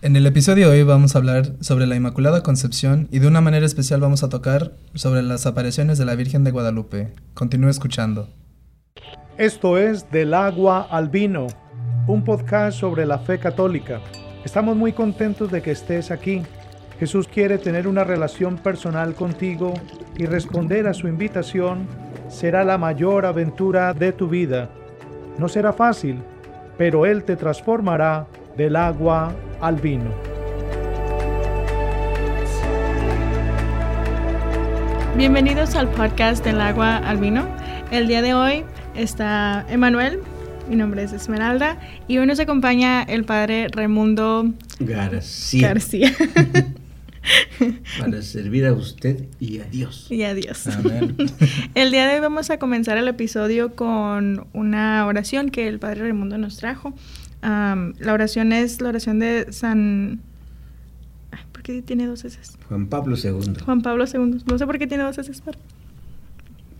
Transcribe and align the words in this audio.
En 0.00 0.14
el 0.14 0.26
episodio 0.26 0.70
de 0.70 0.78
hoy 0.78 0.82
vamos 0.84 1.16
a 1.16 1.18
hablar 1.18 1.54
sobre 1.58 1.84
la 1.88 1.96
Inmaculada 1.96 2.44
Concepción 2.44 3.08
y 3.10 3.18
de 3.18 3.26
una 3.26 3.40
manera 3.40 3.66
especial 3.66 4.00
vamos 4.00 4.22
a 4.22 4.28
tocar 4.28 4.70
sobre 4.94 5.22
las 5.22 5.44
apariciones 5.44 5.98
de 5.98 6.04
la 6.04 6.14
Virgen 6.14 6.44
de 6.44 6.52
Guadalupe. 6.52 7.08
Continúe 7.34 7.68
escuchando. 7.68 8.28
Esto 9.38 9.76
es 9.76 10.08
Del 10.12 10.34
agua 10.34 10.86
al 10.88 11.08
vino, 11.08 11.48
un 12.06 12.22
podcast 12.22 12.78
sobre 12.78 13.06
la 13.06 13.18
fe 13.18 13.40
católica. 13.40 14.00
Estamos 14.44 14.76
muy 14.76 14.92
contentos 14.92 15.50
de 15.50 15.62
que 15.62 15.72
estés 15.72 16.12
aquí. 16.12 16.42
Jesús 17.00 17.26
quiere 17.26 17.58
tener 17.58 17.88
una 17.88 18.04
relación 18.04 18.56
personal 18.56 19.16
contigo 19.16 19.74
y 20.16 20.26
responder 20.26 20.86
a 20.86 20.94
su 20.94 21.08
invitación 21.08 21.88
será 22.28 22.62
la 22.62 22.78
mayor 22.78 23.26
aventura 23.26 23.94
de 23.94 24.12
tu 24.12 24.28
vida. 24.28 24.70
No 25.38 25.48
será 25.48 25.72
fácil, 25.72 26.22
pero 26.76 27.04
Él 27.04 27.24
te 27.24 27.34
transformará 27.34 28.28
del 28.58 28.74
agua 28.74 29.32
al 29.60 29.76
vino. 29.76 30.12
Bienvenidos 35.16 35.76
al 35.76 35.88
podcast 35.92 36.44
del 36.44 36.60
agua 36.60 36.96
al 36.96 37.18
vino. 37.18 37.48
El 37.92 38.08
día 38.08 38.20
de 38.20 38.34
hoy 38.34 38.64
está 38.96 39.64
Emanuel, 39.68 40.18
mi 40.68 40.74
nombre 40.74 41.04
es 41.04 41.12
Esmeralda 41.12 41.78
y 42.08 42.18
hoy 42.18 42.26
nos 42.26 42.40
acompaña 42.40 43.04
el 43.04 43.24
padre 43.24 43.68
Raimundo 43.70 44.52
García. 44.80 45.68
García. 45.68 46.12
Para 48.00 48.22
servir 48.22 48.66
a 48.66 48.72
usted 48.72 49.26
y 49.38 49.60
a 49.60 49.64
Dios. 49.64 50.08
Y 50.10 50.24
a 50.24 50.34
Dios. 50.34 50.66
Amén. 50.66 51.16
El 51.74 51.92
día 51.92 52.08
de 52.08 52.14
hoy 52.14 52.20
vamos 52.20 52.50
a 52.50 52.58
comenzar 52.58 52.96
el 52.96 53.06
episodio 53.06 53.74
con 53.74 54.46
una 54.52 55.04
oración 55.06 55.50
que 55.50 55.68
el 55.68 55.78
padre 55.78 56.02
Raimundo 56.02 56.38
nos 56.38 56.56
trajo. 56.56 56.94
La 57.42 58.12
oración 58.12 58.52
es 58.52 58.80
la 58.80 58.88
oración 58.90 59.18
de 59.18 59.52
San... 59.52 60.20
Ay, 61.30 61.40
¿Por 61.52 61.62
qué 61.62 61.82
tiene 61.82 62.06
dos 62.06 62.24
S? 62.24 62.38
Juan 62.68 62.86
Pablo 62.86 63.16
II, 63.22 63.54
Juan 63.64 63.82
Pablo 63.82 64.04
II. 64.12 64.42
No 64.46 64.58
sé 64.58 64.66
por 64.66 64.78
qué 64.78 64.86
tiene 64.86 65.04
dos 65.04 65.18
S. 65.18 65.32
pero- 65.44 65.58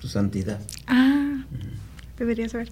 su 0.00 0.08
santidad. 0.08 0.60
Ah, 0.86 1.42
debería 2.18 2.48
saber. 2.48 2.70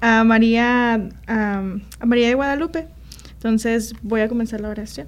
A 0.00 0.24
María, 0.24 0.94
a 1.26 1.62
María 2.04 2.28
de 2.28 2.34
Guadalupe. 2.34 2.88
Entonces 3.34 3.94
voy 4.02 4.22
a 4.22 4.28
comenzar 4.28 4.60
la 4.62 4.70
oración. 4.70 5.06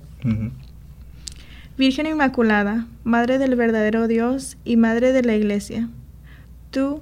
Virgen 1.79 2.07
Inmaculada, 2.07 2.87
Madre 3.05 3.39
del 3.39 3.55
verdadero 3.57 4.07
Dios 4.09 4.57
y 4.65 4.77
Madre 4.77 5.13
de 5.13 5.23
la 5.23 5.35
Iglesia, 5.35 5.89
tú 6.71 7.01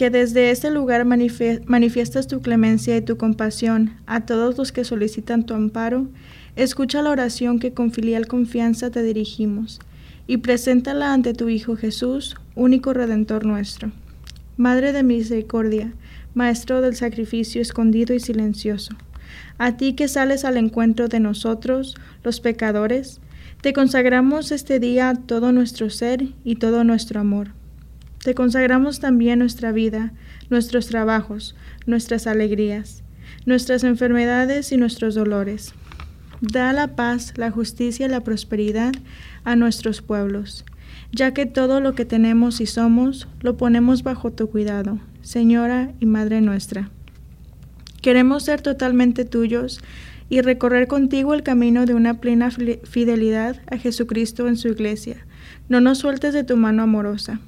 que 0.00 0.08
desde 0.08 0.50
este 0.50 0.70
lugar 0.70 1.04
manifie- 1.04 1.62
manifiestas 1.66 2.26
tu 2.26 2.40
clemencia 2.40 2.96
y 2.96 3.02
tu 3.02 3.18
compasión 3.18 3.96
a 4.06 4.24
todos 4.24 4.56
los 4.56 4.72
que 4.72 4.82
solicitan 4.82 5.44
tu 5.44 5.52
amparo, 5.52 6.08
escucha 6.56 7.02
la 7.02 7.10
oración 7.10 7.58
que 7.58 7.74
con 7.74 7.92
filial 7.92 8.26
confianza 8.26 8.90
te 8.90 9.02
dirigimos 9.02 9.78
y 10.26 10.38
preséntala 10.38 11.12
ante 11.12 11.34
tu 11.34 11.50
Hijo 11.50 11.76
Jesús, 11.76 12.36
único 12.54 12.94
Redentor 12.94 13.44
nuestro. 13.44 13.92
Madre 14.56 14.94
de 14.94 15.02
misericordia, 15.02 15.92
Maestro 16.32 16.80
del 16.80 16.96
sacrificio 16.96 17.60
escondido 17.60 18.14
y 18.14 18.20
silencioso, 18.20 18.94
a 19.58 19.76
ti 19.76 19.92
que 19.92 20.08
sales 20.08 20.46
al 20.46 20.56
encuentro 20.56 21.08
de 21.08 21.20
nosotros, 21.20 21.94
los 22.24 22.40
pecadores, 22.40 23.20
te 23.60 23.74
consagramos 23.74 24.50
este 24.50 24.80
día 24.80 25.12
todo 25.26 25.52
nuestro 25.52 25.90
ser 25.90 26.24
y 26.42 26.54
todo 26.54 26.84
nuestro 26.84 27.20
amor. 27.20 27.59
Te 28.22 28.34
consagramos 28.34 29.00
también 29.00 29.38
nuestra 29.38 29.72
vida, 29.72 30.12
nuestros 30.50 30.88
trabajos, 30.88 31.56
nuestras 31.86 32.26
alegrías, 32.26 33.02
nuestras 33.46 33.82
enfermedades 33.82 34.72
y 34.72 34.76
nuestros 34.76 35.14
dolores. 35.14 35.72
Da 36.42 36.74
la 36.74 36.96
paz, 36.96 37.32
la 37.36 37.50
justicia 37.50 38.06
y 38.06 38.08
la 38.10 38.20
prosperidad 38.20 38.92
a 39.44 39.56
nuestros 39.56 40.02
pueblos, 40.02 40.66
ya 41.12 41.32
que 41.32 41.46
todo 41.46 41.80
lo 41.80 41.94
que 41.94 42.04
tenemos 42.04 42.60
y 42.60 42.66
somos 42.66 43.26
lo 43.40 43.56
ponemos 43.56 44.02
bajo 44.02 44.30
tu 44.30 44.50
cuidado, 44.50 44.98
Señora 45.22 45.92
y 45.98 46.04
Madre 46.04 46.42
nuestra. 46.42 46.90
Queremos 48.02 48.42
ser 48.42 48.60
totalmente 48.60 49.24
tuyos 49.24 49.80
y 50.28 50.42
recorrer 50.42 50.88
contigo 50.88 51.32
el 51.32 51.42
camino 51.42 51.86
de 51.86 51.94
una 51.94 52.20
plena 52.20 52.50
fidelidad 52.50 53.62
a 53.70 53.78
Jesucristo 53.78 54.46
en 54.46 54.56
su 54.56 54.68
iglesia. 54.68 55.16
No 55.70 55.80
nos 55.80 55.98
sueltes 55.98 56.34
de 56.34 56.44
tu 56.44 56.58
mano 56.58 56.82
amorosa. 56.82 57.40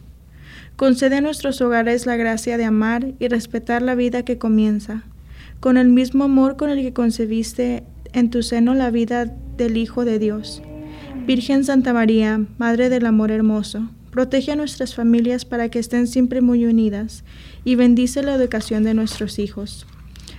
Concede 0.83 1.19
a 1.19 1.21
nuestros 1.21 1.61
hogares 1.61 2.07
la 2.07 2.17
gracia 2.17 2.59
de 2.59 2.65
amar 2.65 3.13
y 3.21 3.29
respetar 3.29 3.83
la 3.83 3.95
vida 3.95 4.25
que 4.25 4.39
comienza, 4.39 5.05
con 5.61 5.77
el 5.77 5.89
mismo 5.89 6.25
amor 6.25 6.57
con 6.57 6.71
el 6.71 6.83
que 6.83 6.93
concebiste 6.93 7.85
en 8.13 8.31
tu 8.31 8.43
seno 8.43 8.75
la 8.75 8.91
vida 8.91 9.27
del 9.57 9.77
Hijo 9.77 10.05
de 10.05 10.19
Dios. 10.19 10.61
Virgen 11.25 11.63
Santa 11.63 11.93
María, 11.93 12.45
Madre 12.59 12.89
del 12.89 13.07
Amor 13.07 13.31
Hermoso, 13.31 13.91
protege 14.11 14.51
a 14.51 14.57
nuestras 14.57 14.97
familias 14.97 15.45
para 15.45 15.69
que 15.69 15.79
estén 15.79 16.09
siempre 16.09 16.41
muy 16.41 16.67
unidas 16.67 17.23
y 17.63 17.77
bendice 17.77 18.25
la 18.25 18.35
educación 18.35 18.83
de 18.83 18.95
nuestros 18.95 19.39
hijos. 19.39 19.87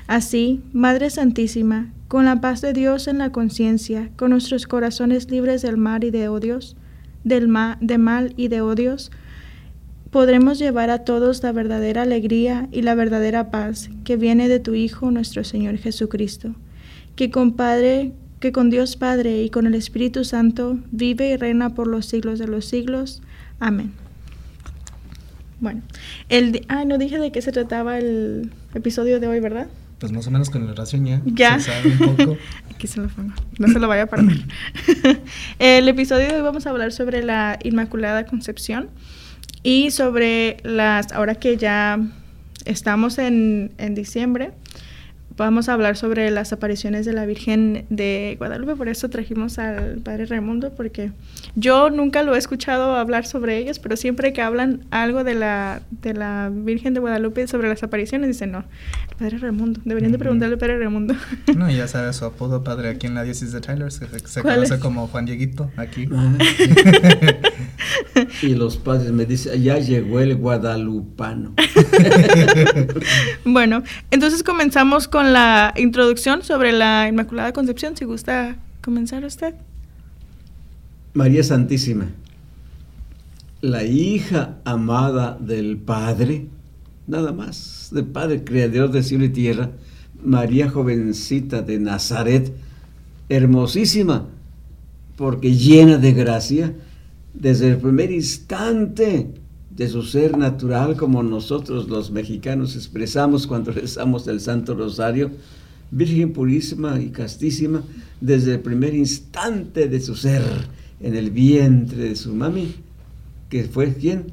Así, 0.07 0.61
Madre 0.73 1.09
Santísima, 1.09 1.93
con 2.09 2.25
la 2.25 2.41
paz 2.41 2.59
de 2.59 2.73
Dios 2.73 3.07
en 3.07 3.19
la 3.19 3.31
conciencia, 3.31 4.09
con 4.17 4.31
nuestros 4.31 4.67
corazones 4.67 5.31
libres 5.31 5.61
del 5.61 5.77
mal 5.77 6.03
y 6.03 6.11
de 6.11 6.27
odios, 6.27 6.75
del 7.23 7.47
ma- 7.47 7.77
de 7.79 7.97
mal 7.97 8.33
y 8.35 8.49
de 8.49 8.59
odios, 8.59 9.09
podremos 10.13 10.59
llevar 10.59 10.91
a 10.91 10.99
todos 10.99 11.41
la 11.41 11.51
verdadera 11.51 12.03
alegría 12.03 12.69
y 12.71 12.83
la 12.83 12.93
verdadera 12.93 13.49
paz 13.49 13.89
que 14.05 14.15
viene 14.15 14.47
de 14.47 14.59
tu 14.59 14.75
Hijo 14.75 15.09
nuestro 15.09 15.43
Señor 15.43 15.77
Jesucristo, 15.77 16.53
que 17.15 17.31
con 17.31 17.53
Padre, 17.53 18.13
que 18.39 18.51
con 18.51 18.69
Dios 18.69 18.95
Padre 18.95 19.41
y 19.41 19.49
con 19.49 19.65
el 19.65 19.73
Espíritu 19.73 20.23
Santo 20.23 20.77
vive 20.91 21.31
y 21.31 21.35
reina 21.35 21.73
por 21.73 21.87
los 21.87 22.05
siglos 22.05 22.37
de 22.37 22.47
los 22.47 22.65
siglos. 22.65 23.23
Amén. 23.59 23.91
Bueno, 25.59 25.81
el 26.29 26.63
ah, 26.67 26.85
no 26.85 26.99
dije 26.99 27.17
de 27.17 27.31
qué 27.31 27.41
se 27.41 27.51
trataba 27.51 27.97
el 27.97 28.51
episodio 28.75 29.19
de 29.19 29.27
hoy, 29.27 29.39
¿verdad? 29.39 29.67
Pues 29.97 30.11
más 30.11 30.27
o 30.27 30.31
menos 30.31 30.51
con 30.51 30.63
la 30.63 30.73
oración 30.73 31.05
ya. 31.07 31.21
Ya. 31.25 31.59
Se 31.59 31.71
sabe 31.71 31.89
un 31.89 32.15
poco. 32.15 32.37
Aquí 32.75 32.85
se 32.85 33.01
lo 33.01 33.07
pongo. 33.07 33.33
No 33.57 33.67
se 33.67 33.79
lo 33.79 33.87
vaya 33.87 34.03
a 34.03 34.05
perder. 34.05 34.37
El 35.59 35.87
episodio 35.87 36.27
de 36.27 36.35
hoy 36.35 36.41
vamos 36.41 36.67
a 36.67 36.69
hablar 36.69 36.91
sobre 36.91 37.23
la 37.23 37.57
Inmaculada 37.63 38.27
Concepción 38.27 38.89
y 39.63 39.91
sobre 39.91 40.57
las, 40.63 41.11
ahora 41.11 41.35
que 41.35 41.57
ya 41.57 41.99
estamos 42.65 43.17
en, 43.17 43.71
en 43.77 43.95
diciembre, 43.95 44.51
vamos 45.35 45.67
a 45.67 45.73
hablar 45.73 45.97
sobre 45.97 46.29
las 46.31 46.53
apariciones 46.53 47.05
de 47.05 47.13
la 47.13 47.25
Virgen 47.25 47.85
de 47.89 48.35
Guadalupe. 48.37 48.75
Por 48.75 48.87
eso 48.87 49.09
trajimos 49.09 49.57
al 49.57 49.97
Padre 49.97 50.25
Raimundo, 50.25 50.71
porque 50.75 51.11
yo 51.55 51.89
nunca 51.89 52.23
lo 52.23 52.35
he 52.35 52.37
escuchado 52.37 52.95
hablar 52.95 53.25
sobre 53.25 53.57
ellas, 53.57 53.79
pero 53.79 53.97
siempre 53.97 54.33
que 54.33 54.41
hablan 54.41 54.85
algo 54.91 55.23
de 55.23 55.35
la, 55.35 55.81
de 55.89 56.13
la 56.13 56.51
Virgen 56.53 56.93
de 56.93 56.99
Guadalupe 56.99 57.47
sobre 57.47 57.67
las 57.69 57.83
apariciones, 57.83 58.27
dicen, 58.27 58.51
no, 58.51 58.59
el 59.09 59.15
Padre 59.17 59.37
Raimundo. 59.39 59.81
Deberían 59.85 60.11
de 60.11 60.19
preguntarle 60.19 60.53
al 60.53 60.59
Padre 60.59 60.79
Raimundo. 60.79 61.15
No, 61.55 61.69
ya 61.69 61.87
sabe 61.87 62.11
su 62.13 62.25
apodo 62.25 62.63
padre 62.63 62.89
aquí 62.89 63.07
en 63.07 63.13
la 63.15 63.23
diócesis 63.23 63.53
de 63.53 63.61
Tyler. 63.61 63.91
Se, 63.91 64.07
se 64.27 64.41
¿Cuál 64.41 64.55
conoce 64.55 64.75
es? 64.75 64.79
como 64.81 65.07
Juan 65.07 65.25
Dieguito 65.25 65.71
aquí. 65.77 66.07
Y 68.41 68.55
los 68.55 68.77
padres 68.77 69.11
me 69.11 69.25
dicen, 69.25 69.61
ya 69.61 69.77
llegó 69.77 70.19
el 70.19 70.35
guadalupano. 70.35 71.53
Bueno, 73.45 73.83
entonces 74.09 74.41
comenzamos 74.41 75.07
con 75.07 75.33
la 75.33 75.73
introducción 75.77 76.43
sobre 76.43 76.71
la 76.71 77.07
Inmaculada 77.07 77.53
Concepción. 77.53 77.95
Si 77.95 78.05
gusta 78.05 78.55
comenzar 78.81 79.23
usted. 79.25 79.53
María 81.13 81.43
Santísima, 81.43 82.07
la 83.61 83.83
hija 83.83 84.57
amada 84.65 85.37
del 85.39 85.77
Padre, 85.77 86.47
nada 87.05 87.31
más, 87.31 87.89
del 87.91 88.05
Padre 88.05 88.43
Creador 88.43 88.91
de 88.91 89.03
cielo 89.03 89.25
y 89.25 89.29
tierra, 89.29 89.71
María 90.23 90.69
jovencita 90.69 91.61
de 91.61 91.79
Nazaret, 91.79 92.51
hermosísima, 93.29 94.27
porque 95.15 95.55
llena 95.55 95.97
de 95.97 96.13
gracia, 96.13 96.73
desde 97.33 97.69
el 97.69 97.77
primer 97.77 98.11
instante 98.11 99.33
de 99.69 99.87
su 99.89 100.03
ser 100.03 100.37
natural, 100.37 100.95
como 100.95 101.23
nosotros 101.23 101.89
los 101.89 102.11
mexicanos 102.11 102.75
expresamos 102.75 103.47
cuando 103.47 103.71
rezamos 103.73 104.27
el 104.27 104.39
Santo 104.39 104.75
Rosario, 104.75 105.31
Virgen 105.91 106.33
purísima 106.33 106.99
y 106.99 107.09
castísima, 107.09 107.83
desde 108.19 108.53
el 108.53 108.59
primer 108.61 108.95
instante 108.95 109.87
de 109.87 109.99
su 109.99 110.15
ser, 110.15 110.41
en 110.99 111.15
el 111.15 111.29
vientre 111.29 112.09
de 112.09 112.15
su 112.15 112.33
mami, 112.33 112.75
que 113.49 113.65
fue 113.65 113.93
quién? 113.93 114.27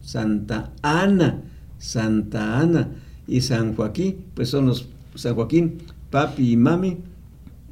Santa 0.00 0.72
Ana, 0.82 1.42
Santa 1.78 2.60
Ana 2.60 2.90
y 3.26 3.40
San 3.40 3.74
Joaquín, 3.74 4.16
pues 4.34 4.48
son 4.48 4.66
los 4.66 4.88
San 5.14 5.34
Joaquín, 5.34 5.78
papi 6.10 6.52
y 6.52 6.56
mami 6.56 6.98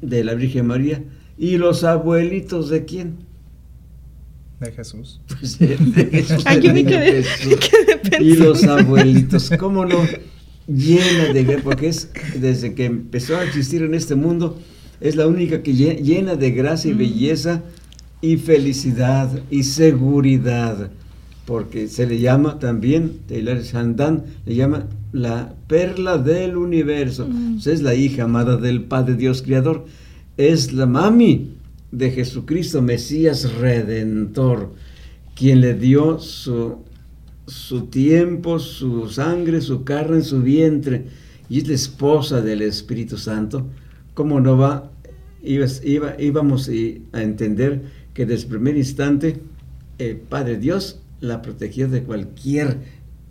de 0.01 0.23
la 0.23 0.33
Virgen 0.33 0.67
María, 0.67 1.03
y 1.37 1.57
los 1.57 1.83
abuelitos 1.83 2.69
de 2.69 2.85
quién? 2.85 3.15
De 4.63 4.71
Jesús. 4.71 5.19
Pues 5.39 5.59
de, 5.59 5.75
de 5.77 6.05
Jesús, 6.05 6.43
Aquí 6.45 6.69
me 6.69 6.85
quedé, 6.85 7.23
quedé 7.59 8.23
Y 8.23 8.35
los 8.37 8.63
abuelitos, 8.63 9.51
¿cómo 9.59 9.85
no? 9.85 9.99
Llena 10.67 11.33
de 11.33 11.59
porque 11.61 11.89
es 11.89 12.09
desde 12.39 12.73
que 12.73 12.85
empezó 12.85 13.35
a 13.35 13.43
existir 13.43 13.81
en 13.81 13.93
este 13.93 14.15
mundo, 14.15 14.57
es 15.01 15.17
la 15.17 15.27
única 15.27 15.61
que 15.61 15.73
llena 15.73 16.35
de 16.35 16.51
gracia 16.51 16.91
y 16.91 16.93
belleza 16.93 17.61
y 18.21 18.37
felicidad 18.37 19.41
y 19.51 19.63
seguridad, 19.63 20.89
porque 21.45 21.89
se 21.89 22.07
le 22.07 22.21
llama 22.21 22.59
también, 22.59 23.19
Taylor 23.27 23.61
Shandan 23.61 24.23
le 24.45 24.55
llama 24.55 24.87
la 25.11 25.53
perla 25.67 26.17
del 26.17 26.55
universo. 26.55 27.27
es 27.65 27.81
la 27.81 27.95
hija 27.95 28.23
amada 28.23 28.55
del 28.55 28.83
Padre 28.83 29.15
Dios 29.15 29.41
Creador, 29.41 29.85
es 30.37 30.71
la 30.71 30.85
mami 30.85 31.49
de 31.93 32.09
Jesucristo, 32.09 32.81
Mesías 32.81 33.53
Redentor, 33.53 34.73
quien 35.35 35.61
le 35.61 35.75
dio 35.75 36.17
su, 36.17 36.79
su 37.45 37.85
tiempo, 37.85 38.57
su 38.57 39.09
sangre, 39.09 39.61
su 39.61 39.83
carne, 39.83 40.21
su 40.21 40.41
vientre, 40.41 41.05
y 41.49 41.59
es 41.59 41.67
la 41.67 41.75
esposa 41.75 42.41
del 42.41 42.63
Espíritu 42.63 43.17
Santo. 43.17 43.67
¿Cómo 44.15 44.39
no 44.39 44.57
va? 44.57 44.91
Iba, 45.43 46.19
íbamos 46.19 46.67
a 47.11 47.21
entender 47.21 47.83
que 48.15 48.25
desde 48.25 48.45
el 48.45 48.49
primer 48.49 48.75
instante 48.75 49.39
el 49.99 50.17
Padre 50.17 50.57
Dios 50.57 50.99
la 51.19 51.43
protegió 51.43 51.87
de 51.89 52.01
cualquier 52.01 52.77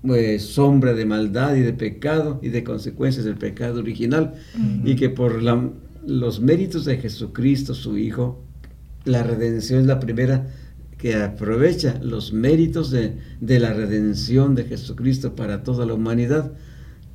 pues, 0.03 0.43
sombra 0.43 0.95
de 0.95 1.05
maldad 1.05 1.57
y 1.57 1.63
de 1.63 1.73
pecado 1.73 2.39
y 2.43 2.51
de 2.51 2.63
consecuencias 2.63 3.25
del 3.25 3.39
pecado 3.39 3.81
original 3.81 4.35
y 4.85 4.95
que 4.95 5.11
por 5.11 5.43
los 6.07 6.41
méritos 6.41 6.85
de 6.85 6.99
Jesucristo, 6.99 7.75
su 7.75 7.99
Hijo, 7.99 8.42
la 9.05 9.23
redención 9.23 9.81
es 9.81 9.87
la 9.87 10.01
primera 10.01 10.47
que 10.99 11.15
aprovecha 11.17 11.99
los 12.03 12.33
méritos 12.33 12.91
de, 12.91 13.17
de 13.41 13.59
la 13.59 13.73
redención 13.73 14.55
de 14.55 14.65
Jesucristo 14.65 15.35
para 15.35 15.63
toda 15.63 15.85
la 15.85 15.95
humanidad. 15.95 16.53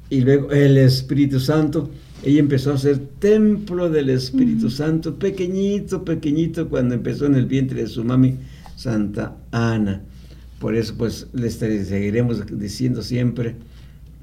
Y 0.10 0.22
luego 0.22 0.52
el 0.52 0.78
Espíritu 0.78 1.40
Santo 1.40 1.90
ella 2.24 2.40
empezó 2.40 2.74
a 2.74 2.78
ser 2.78 2.98
templo 3.20 3.90
del 3.90 4.10
Espíritu 4.10 4.70
Santo, 4.70 5.20
pequeñito, 5.20 6.04
pequeñito, 6.04 6.68
cuando 6.68 6.96
empezó 6.96 7.28
en 7.28 7.36
el 7.36 7.46
vientre 7.46 7.82
de 7.82 7.88
su 7.88 8.04
mami, 8.04 8.36
Santa 8.76 9.38
Ana. 9.52 10.02
Por 10.60 10.76
eso, 10.76 10.96
pues, 10.98 11.28
le 11.34 11.50
seguiremos 11.52 12.44
diciendo 12.60 13.04
siempre, 13.04 13.56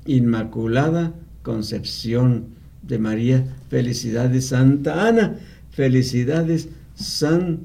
Inmaculada 0.07 1.15
Concepción 1.43 2.47
de 2.83 2.99
María, 2.99 3.47
felicidades 3.71 4.47
Santa 4.49 5.07
Ana, 5.07 5.37
felicidades 5.71 6.69
San 6.95 7.61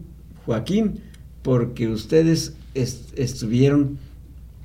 Joaquín, 0.45 0.99
porque 1.41 1.87
ustedes 1.87 2.53
estuvieron 2.73 3.97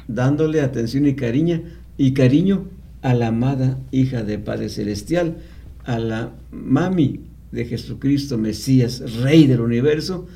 dándole 0.09 0.61
atención 0.61 1.07
y 1.07 1.15
cariño, 1.15 1.63
y 1.97 2.13
cariño 2.13 2.69
a 3.03 3.15
la 3.15 3.29
amada 3.29 3.79
hija 3.91 4.23
de 4.23 4.39
Padre 4.39 4.69
Celestial, 4.69 5.37
a 5.85 5.99
la 5.99 6.33
mami 6.51 7.21
de 7.53 7.65
Jesucristo, 7.67 8.39
Mesías, 8.39 9.15
Rey 9.21 9.47
del 9.47 9.61
universo, 9.61 10.27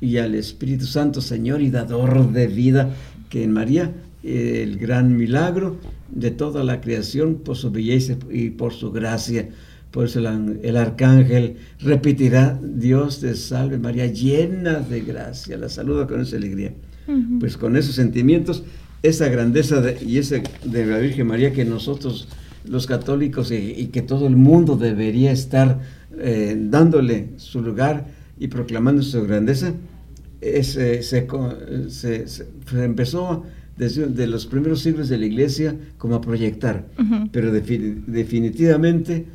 y 0.00 0.18
al 0.18 0.34
Espíritu 0.34 0.86
Santo, 0.86 1.20
Señor 1.20 1.60
y 1.62 1.70
dador 1.70 2.32
de 2.32 2.46
vida, 2.46 2.94
que 3.30 3.42
en 3.42 3.52
María, 3.52 3.92
el 4.22 4.78
gran 4.78 5.16
milagro 5.16 5.76
de 6.10 6.30
toda 6.30 6.64
la 6.64 6.80
creación 6.80 7.36
por 7.36 7.56
su 7.56 7.70
belleza 7.70 8.16
y 8.30 8.50
por 8.50 8.72
su 8.72 8.90
gracia. 8.92 9.48
Por 9.90 10.04
eso 10.04 10.18
el, 10.20 10.76
arcángel 10.76 11.56
repetirá, 11.80 12.58
Dios 12.62 13.20
te 13.20 13.34
salve 13.34 13.78
María, 13.78 14.06
llena 14.06 14.80
de 14.80 15.00
gracia. 15.00 15.56
La 15.56 15.68
saluda 15.68 16.06
con 16.06 16.20
esa 16.20 16.36
alegría. 16.36 16.72
Pues 17.40 17.56
con 17.56 17.74
esos 17.74 17.94
sentimientos, 17.94 18.64
esa 19.02 19.28
grandeza 19.28 19.82
y 19.98 20.18
ese 20.18 20.42
de 20.62 20.84
la 20.84 20.98
Virgen 20.98 21.26
María 21.26 21.54
que 21.54 21.64
nosotros 21.64 22.28
los 22.66 22.86
católicos 22.86 23.50
y, 23.50 23.86
que 23.86 24.02
todo 24.02 24.26
el 24.26 24.36
mundo 24.36 24.76
debería 24.76 25.32
estar 25.32 25.80
eh, 26.18 26.54
dándole 26.58 27.30
su 27.36 27.62
lugar 27.62 28.08
y 28.38 28.48
proclamando 28.48 29.02
su 29.02 29.22
grandeza, 29.26 29.72
se, 30.40 31.26
empezó 32.72 33.44
desde 33.76 34.26
los 34.26 34.46
primeros 34.46 34.80
siglos 34.80 35.08
de 35.08 35.18
la 35.18 35.26
iglesia 35.26 35.76
como 35.96 36.16
a 36.16 36.20
proyectar, 36.20 36.86
pero 37.32 37.52
definitivamente 37.52 39.26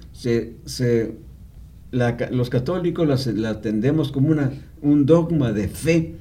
los 2.32 2.50
católicos 2.50 3.28
la, 3.36 3.50
atendemos 3.50 4.12
como 4.12 4.30
una, 4.30 4.52
un 4.82 5.06
dogma 5.06 5.52
de 5.52 5.68
fe 5.68 6.16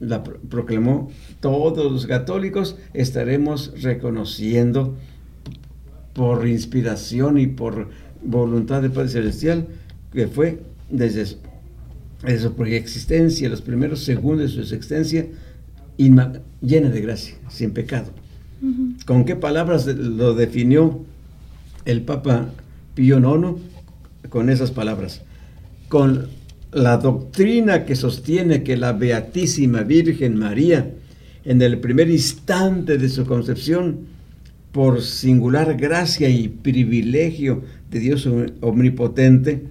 la 0.00 0.22
proclamó, 0.22 1.10
todos 1.40 1.92
los 1.92 2.06
católicos 2.06 2.78
estaremos 2.94 3.74
reconociendo 3.82 4.96
por 6.14 6.48
inspiración 6.48 7.38
y 7.38 7.48
por 7.48 7.88
voluntad 8.22 8.80
del 8.82 8.92
Padre 8.92 9.10
Celestial, 9.10 9.66
que 10.12 10.28
fue 10.28 10.60
desde, 10.90 11.38
su 12.26 12.64
existencia, 12.64 13.48
los 13.48 13.62
primeros 13.62 14.04
segundos 14.04 14.54
de 14.54 14.62
su 14.64 14.74
existencia, 14.74 15.26
llena 15.96 16.88
de 16.90 17.00
gracia, 17.00 17.36
sin 17.48 17.72
pecado. 17.72 18.10
¿Con 19.06 19.24
qué 19.24 19.36
palabras 19.36 19.86
lo 19.86 20.34
definió 20.34 21.04
el 21.84 22.02
Papa 22.02 22.50
Pío 22.94 23.18
IX? 23.18 23.60
con 24.28 24.50
esas 24.50 24.70
palabras, 24.70 25.22
con 25.88 26.28
la 26.72 26.96
doctrina 26.96 27.84
que 27.84 27.94
sostiene 27.94 28.62
que 28.62 28.76
la 28.76 28.92
Beatísima 28.92 29.82
Virgen 29.82 30.36
María, 30.36 30.90
en 31.44 31.62
el 31.62 31.78
primer 31.78 32.10
instante 32.10 32.98
de 32.98 33.08
su 33.08 33.26
concepción, 33.26 34.12
por 34.72 35.02
singular 35.02 35.76
gracia 35.76 36.28
y 36.28 36.48
privilegio 36.48 37.62
de 37.90 38.00
Dios 38.00 38.28
omnipotente, 38.60 39.62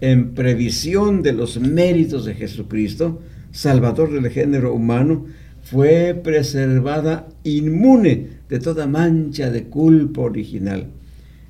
en 0.00 0.34
previsión 0.34 1.22
de 1.22 1.32
los 1.32 1.60
méritos 1.60 2.24
de 2.24 2.34
Jesucristo, 2.34 3.20
Salvador 3.52 4.12
del 4.12 4.30
género 4.30 4.74
humano, 4.74 5.26
fue 5.62 6.18
preservada 6.22 7.28
inmune 7.44 8.40
de 8.48 8.58
toda 8.58 8.86
mancha 8.86 9.50
de 9.50 9.64
culpa 9.64 10.22
original. 10.22 10.86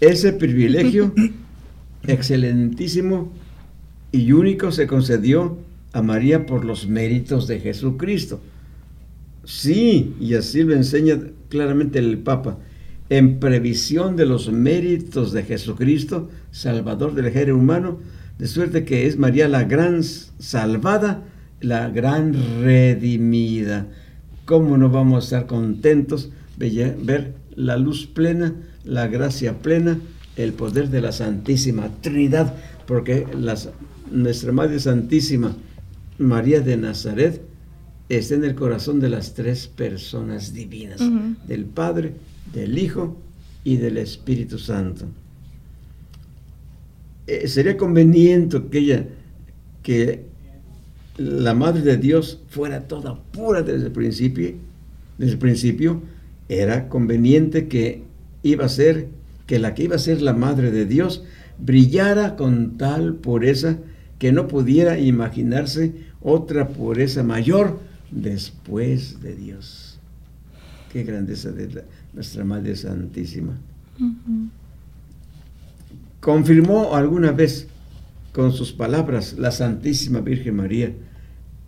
Ese 0.00 0.32
privilegio 0.32 1.12
excelentísimo 2.06 3.30
y 4.12 4.32
único 4.32 4.70
se 4.70 4.86
concedió 4.86 5.58
a 5.92 6.02
María 6.02 6.46
por 6.46 6.64
los 6.64 6.86
méritos 6.86 7.48
de 7.48 7.60
Jesucristo. 7.60 8.40
Sí, 9.44 10.14
y 10.20 10.34
así 10.34 10.62
lo 10.62 10.74
enseña 10.74 11.18
claramente 11.48 11.98
el 11.98 12.18
Papa 12.18 12.58
en 13.08 13.40
previsión 13.40 14.16
de 14.16 14.24
los 14.24 14.50
méritos 14.50 15.32
de 15.32 15.42
Jesucristo, 15.42 16.30
Salvador 16.50 17.14
del 17.14 17.30
género 17.30 17.58
humano, 17.58 17.98
de 18.38 18.46
suerte 18.46 18.84
que 18.84 19.06
es 19.06 19.18
María 19.18 19.48
la 19.48 19.64
gran 19.64 20.02
salvada, 20.02 21.22
la 21.60 21.90
gran 21.90 22.34
redimida. 22.62 23.86
¿Cómo 24.46 24.78
no 24.78 24.88
vamos 24.88 25.24
a 25.24 25.24
estar 25.24 25.46
contentos 25.46 26.30
de 26.56 26.96
ver 27.02 27.34
la 27.54 27.76
luz 27.76 28.06
plena, 28.06 28.54
la 28.84 29.08
gracia 29.08 29.58
plena, 29.58 29.98
el 30.36 30.54
poder 30.54 30.88
de 30.88 31.02
la 31.02 31.12
Santísima 31.12 31.90
Trinidad? 32.00 32.54
Porque 32.86 33.26
nuestra 34.12 34.52
Madre 34.52 34.78
Santísima, 34.78 35.56
María 36.18 36.60
de 36.60 36.76
Nazaret, 36.76 37.42
está 38.08 38.34
en 38.34 38.44
el 38.44 38.54
corazón 38.54 39.00
de 39.00 39.08
las 39.08 39.34
tres 39.34 39.66
personas 39.66 40.52
divinas, 40.52 41.00
del 41.46 41.64
Padre, 41.64 42.14
del 42.52 42.78
Hijo 42.78 43.16
y 43.64 43.76
del 43.76 43.98
Espíritu 43.98 44.58
Santo. 44.58 45.06
Eh, 47.26 47.48
sería 47.48 47.76
conveniente 47.76 48.60
que 48.70 48.78
ella, 48.78 49.06
que 49.82 50.24
la 51.16 51.54
Madre 51.54 51.82
de 51.82 51.96
Dios 51.96 52.40
fuera 52.48 52.88
toda 52.88 53.18
pura 53.32 53.62
desde 53.62 53.86
el 53.86 53.92
principio, 53.92 54.54
desde 55.18 55.32
el 55.32 55.38
principio, 55.38 56.02
era 56.48 56.88
conveniente 56.88 57.68
que 57.68 58.02
iba 58.42 58.66
a 58.66 58.68
ser, 58.68 59.08
que 59.46 59.58
la 59.58 59.74
que 59.74 59.84
iba 59.84 59.96
a 59.96 60.00
ser 60.00 60.20
la 60.20 60.32
Madre 60.32 60.70
de 60.70 60.84
Dios 60.84 61.24
brillara 61.58 62.36
con 62.36 62.76
tal 62.76 63.14
pureza 63.14 63.78
que 64.22 64.30
no 64.30 64.46
pudiera 64.46 65.00
imaginarse 65.00 65.94
otra 66.20 66.68
pureza 66.68 67.24
mayor 67.24 67.80
después 68.12 69.20
de 69.20 69.34
Dios. 69.34 69.98
Qué 70.92 71.02
grandeza 71.02 71.50
de 71.50 71.68
la, 71.68 71.82
nuestra 72.12 72.44
Madre 72.44 72.76
Santísima. 72.76 73.58
Confirmó 76.20 76.94
alguna 76.94 77.32
vez 77.32 77.66
con 78.32 78.52
sus 78.52 78.72
palabras 78.72 79.34
la 79.36 79.50
Santísima 79.50 80.20
Virgen 80.20 80.54
María 80.54 80.92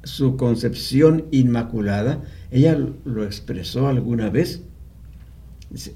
su 0.05 0.37
concepción 0.37 1.25
inmaculada, 1.33 2.23
ella 2.53 2.79
lo 3.05 3.25
expresó 3.25 3.89
alguna 3.89 4.31
vez. 4.31 4.63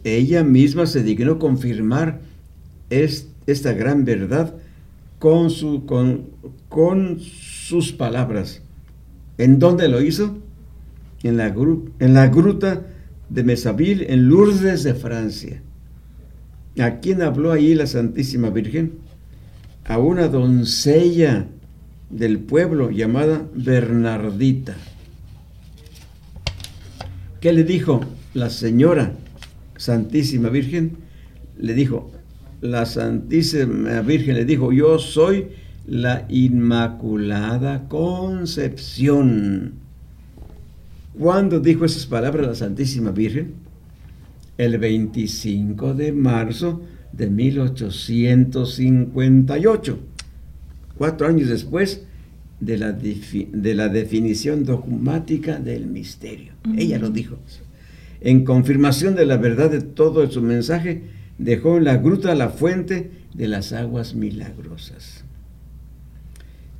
Ella 0.02 0.42
misma 0.42 0.86
se 0.86 1.04
dignó 1.04 1.38
confirmar 1.38 2.18
esta 2.90 3.74
gran 3.74 4.04
verdad 4.04 4.56
con, 5.18 5.50
su, 5.50 5.84
con, 5.86 6.30
con 6.68 7.18
sus 7.20 7.92
palabras. 7.92 8.62
¿En 9.36 9.58
dónde 9.58 9.88
lo 9.88 10.02
hizo? 10.02 10.38
En 11.22 11.36
la, 11.36 11.54
en 11.98 12.14
la 12.14 12.28
gruta 12.28 12.86
de 13.28 13.44
Mesaville, 13.44 14.12
en 14.12 14.28
Lourdes 14.28 14.82
de 14.84 14.94
Francia. 14.94 15.62
¿A 16.78 17.00
quién 17.00 17.22
habló 17.22 17.52
ahí 17.52 17.74
la 17.74 17.86
Santísima 17.86 18.50
Virgen? 18.50 18.98
A 19.84 19.98
una 19.98 20.28
doncella 20.28 21.48
del 22.10 22.38
pueblo 22.38 22.90
llamada 22.90 23.46
Bernardita. 23.54 24.76
¿Qué 27.40 27.52
le 27.52 27.64
dijo 27.64 28.00
la 28.34 28.50
señora 28.50 29.12
Santísima 29.76 30.48
Virgen? 30.48 30.98
Le 31.56 31.74
dijo, 31.74 32.10
la 32.60 32.86
Santísima 32.86 34.00
Virgen 34.02 34.36
le 34.36 34.44
dijo, 34.44 34.72
yo 34.72 34.98
soy 34.98 35.48
la 35.86 36.26
Inmaculada 36.28 37.88
Concepción. 37.88 39.72
¿Cuándo 41.18 41.60
dijo 41.60 41.84
esas 41.84 42.06
palabras 42.06 42.46
la 42.46 42.54
Santísima 42.54 43.10
Virgen? 43.10 43.52
El 44.56 44.78
25 44.78 45.92
de 45.94 46.12
marzo 46.12 46.80
de 47.12 47.28
1858, 47.30 49.98
cuatro 50.96 51.26
años 51.26 51.48
después 51.48 52.04
de 52.60 52.76
la, 52.76 52.92
de 52.92 53.74
la 53.74 53.88
definición 53.88 54.64
dogmática 54.64 55.58
del 55.58 55.86
misterio. 55.86 56.52
Ella 56.76 56.98
lo 56.98 57.08
dijo. 57.10 57.38
En 58.20 58.44
confirmación 58.44 59.14
de 59.14 59.26
la 59.26 59.36
verdad 59.36 59.70
de 59.70 59.80
todo 59.80 60.28
su 60.30 60.42
mensaje, 60.42 61.02
dejó 61.38 61.78
en 61.78 61.84
la 61.84 61.96
gruta 61.96 62.34
la 62.34 62.50
fuente 62.50 63.10
de 63.34 63.48
las 63.48 63.72
aguas 63.72 64.14
milagrosas. 64.14 65.24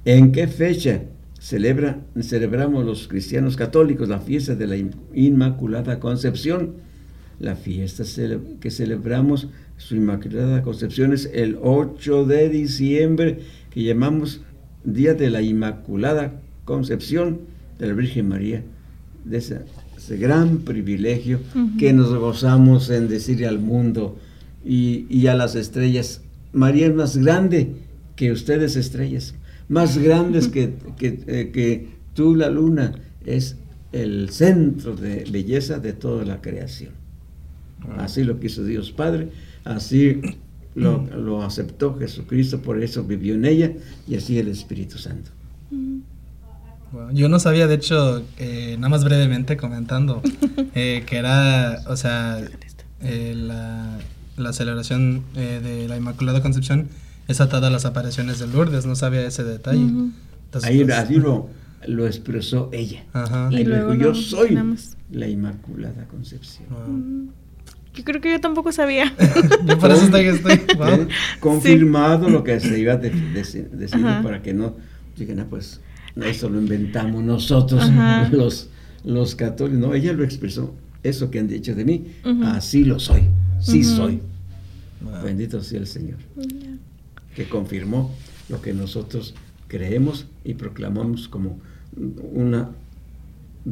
¿En 0.05 0.33
qué 0.33 0.49
fecha 0.49 1.03
celebra, 1.39 2.01
celebramos 2.21 2.85
los 2.85 3.09
cristianos 3.09 3.57
católicos 3.57 4.09
la 4.09 4.21
fiesta 4.21 4.55
de 4.55 4.67
la 4.67 4.77
Inmaculada 5.15 6.01
Concepción? 6.01 6.75
La 7.39 7.55
fiesta 7.55 8.03
que 8.61 8.71
celebramos 8.71 9.49
su 9.77 9.95
Inmaculada 9.95 10.63
Concepción 10.63 11.13
es 11.13 11.31
el 11.33 11.57
8 11.63 12.27
de 12.27 12.49
diciembre, 12.49 13.41
que 13.71 13.85
llamamos 13.85 14.41
Día 14.83 15.15
de 15.15 15.31
la 15.31 15.43
Inmaculada 15.43 16.41
Concepción 16.65 17.41
de 17.79 17.87
la 17.87 17.95
Virgen 17.95 18.29
María, 18.29 18.65
de 19.25 19.39
ese, 19.39 19.61
gran 20.17 20.59
privilegio 20.59 21.39
que 21.79 21.93
nos 21.93 22.15
gozamos 22.15 22.89
en 22.91 23.09
decirle 23.09 23.47
al 23.47 23.59
mundo, 23.59 24.19
y, 24.65 25.27
a 25.27 25.35
las 25.35 25.55
estrellas. 25.55 26.23
María 26.53 26.87
es 26.87 26.95
más 26.95 27.17
grande 27.17 27.73
que 28.17 28.33
ustedes 28.33 28.77
estrellas, 28.77 29.35
más 29.69 29.99
grandes 29.99 30.49
que, 30.49 30.75
eh, 31.01 31.51
que, 31.53 31.89
tú 32.15 32.35
la 32.35 32.51
luna, 32.51 32.95
es 33.25 33.57
el 33.93 34.31
centro 34.31 34.97
de 34.97 35.25
belleza 35.31 35.79
de 35.79 35.93
toda 35.93 36.25
la 36.25 36.41
creación. 36.41 36.93
Ah. 37.83 38.05
Así 38.05 38.25
lo 38.25 38.41
quiso 38.41 38.65
Dios 38.65 38.91
Padre, 38.91 39.29
así 39.65 40.21
lo, 40.75 41.07
lo, 41.17 41.43
aceptó 41.43 41.97
Jesucristo, 41.97 42.61
por 42.61 42.83
eso 42.83 43.05
vivió 43.05 43.35
en 43.35 43.45
ella 43.45 43.73
y 44.07 44.17
así 44.17 44.39
el 44.39 44.49
Espíritu 44.49 44.99
Santo. 44.99 45.31
yo 47.13 47.29
no 47.29 47.39
sabía, 47.39 47.67
de 47.67 47.75
hecho, 47.75 48.25
eh, 48.39 48.75
nada 48.79 48.89
más 48.89 49.05
brevemente 49.05 49.57
comentando, 49.57 50.23
eh, 50.75 51.05
que 51.07 51.17
era, 51.17 51.83
o 51.87 51.97
sea, 51.97 52.41
la, 53.01 53.99
la 54.39 54.53
celebración 54.53 55.23
eh, 55.35 55.61
de 55.63 55.89
la 55.89 55.97
Inmaculada 55.97 56.43
Concepción 56.43 56.89
es 57.29 57.41
atada 57.41 57.69
a 57.69 57.71
las 57.71 57.85
apariciones 57.85 58.39
de 58.39 58.47
Lourdes, 58.47 58.87
no 58.87 58.97
sabía 58.97 59.27
ese 59.27 59.45
detalle. 59.45 59.87
Ahí 60.63 60.83
así 60.91 61.17
lo, 61.17 61.49
expresó 62.07 62.71
ella. 62.73 63.05
Y 63.51 63.65
luego 63.65 63.95
yo 63.95 64.15
soy 64.15 64.59
la 65.11 65.29
Inmaculada 65.29 66.07
Concepción. 66.09 67.31
Yo 67.95 68.05
creo 68.05 68.21
que 68.21 68.31
yo 68.31 68.41
tampoco 68.41 68.71
sabía. 68.73 69.13
yo 69.67 69.79
por 69.79 69.91
eso 69.91 70.05
estoy, 70.05 70.27
estoy 70.27 70.61
confirmado 71.41 72.31
lo 72.31 72.45
que 72.45 72.61
se 72.61 72.79
iba 72.79 72.93
a 72.93 72.97
decir 72.97 73.69
para 74.23 74.41
que 74.41 74.55
no 74.55 74.77
digan, 75.17 75.41
ah, 75.41 75.47
pues 75.51 75.81
eso 76.25 76.49
lo 76.49 76.61
inventamos 76.61 77.25
nosotros, 77.25 77.91
los, 78.31 78.71
los 79.05 79.35
católicos. 79.35 79.81
No, 79.81 79.95
ella 79.95 80.13
lo 80.13 80.25
expresó. 80.25 80.75
Eso 81.03 81.31
que 81.31 81.39
han 81.39 81.49
dicho 81.49 81.75
de 81.75 81.85
mí, 81.85 82.07
así 82.45 82.85
lo 82.85 82.99
soy 82.99 83.29
sí 83.61 83.85
soy. 83.85 84.21
Bendito 85.25 85.63
sea 85.63 85.81
el 85.81 85.87
Señor. 85.87 86.19
Que 87.35 87.49
confirmó 87.49 88.15
lo 88.49 88.61
que 88.61 88.73
nosotros 88.73 89.35
creemos 89.69 90.27
y 90.45 90.55
proclamamos 90.55 91.29
como 91.29 91.59
una 92.33 92.71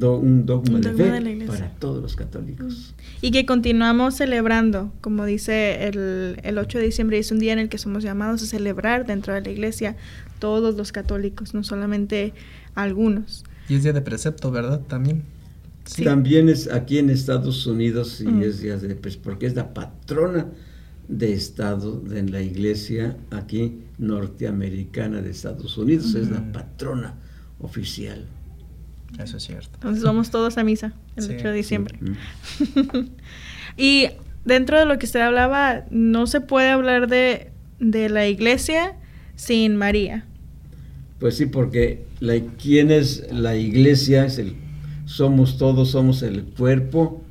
un 0.04 0.44
dogma, 0.44 0.78
de 0.78 0.92
fe 0.92 1.46
para 1.46 1.70
todos 1.70 2.02
los 2.02 2.16
católicos. 2.16 2.94
Y 3.22 3.30
que 3.30 3.46
continuamos 3.46 4.16
celebrando, 4.16 4.92
como 5.00 5.24
dice 5.24 5.86
el, 5.86 6.38
el 6.42 6.58
8 6.58 6.78
de 6.78 6.84
diciembre, 6.84 7.18
es 7.18 7.30
un 7.30 7.38
día 7.38 7.54
en 7.54 7.58
el 7.58 7.68
que 7.68 7.78
somos 7.78 8.02
llamados 8.02 8.42
a 8.42 8.46
celebrar 8.46 9.06
dentro 9.06 9.32
de 9.32 9.40
la 9.40 9.50
iglesia 9.50 9.96
todos 10.38 10.76
los 10.76 10.92
católicos, 10.92 11.54
no 11.54 11.64
solamente 11.64 12.34
algunos. 12.74 13.44
Y 13.68 13.76
es 13.76 13.82
día 13.84 13.92
de 13.92 14.02
precepto, 14.02 14.50
¿verdad? 14.50 14.80
También. 14.80 15.22
También 16.02 16.48
es 16.48 16.70
aquí 16.70 16.98
en 16.98 17.10
Estados 17.10 17.66
Unidos, 17.66 18.20
y 18.20 18.26
mm. 18.26 18.42
es, 18.42 18.64
pues, 19.00 19.16
porque 19.16 19.46
es 19.46 19.54
la 19.54 19.72
patrona 19.72 20.48
de 21.08 21.32
Estado 21.32 22.00
de 22.00 22.22
la 22.24 22.42
iglesia 22.42 23.16
aquí 23.30 23.78
norteamericana 23.98 25.22
de 25.22 25.30
Estados 25.30 25.78
Unidos, 25.78 26.14
es 26.14 26.30
la 26.30 26.52
patrona 26.52 27.14
oficial. 27.60 28.26
Eso 29.22 29.36
es 29.36 29.44
cierto. 29.44 29.70
Entonces 29.74 30.02
vamos 30.02 30.30
todos 30.30 30.58
a 30.58 30.64
misa 30.64 30.92
el 31.14 31.24
8 31.24 31.48
de 31.48 31.52
diciembre. 31.52 31.98
y 33.76 34.08
dentro 34.44 34.78
de 34.78 34.84
lo 34.84 34.98
que 34.98 35.06
usted 35.06 35.20
hablaba, 35.20 35.84
no 35.90 36.26
se 36.26 36.40
puede 36.40 36.70
hablar 36.70 37.08
de, 37.08 37.50
de 37.78 38.08
la 38.08 38.26
iglesia 38.26 38.96
sin 39.36 39.76
María. 39.76 40.26
Pues 41.20 41.36
sí, 41.36 41.46
porque 41.46 42.04
la, 42.20 42.38
¿quién 42.60 42.90
es 42.90 43.32
la 43.32 43.56
iglesia? 43.56 44.26
Es 44.26 44.38
el 44.38 44.56
somos 45.16 45.56
todos, 45.56 45.92
somos 45.92 46.22
el 46.22 46.44
cuerpo 46.44 47.22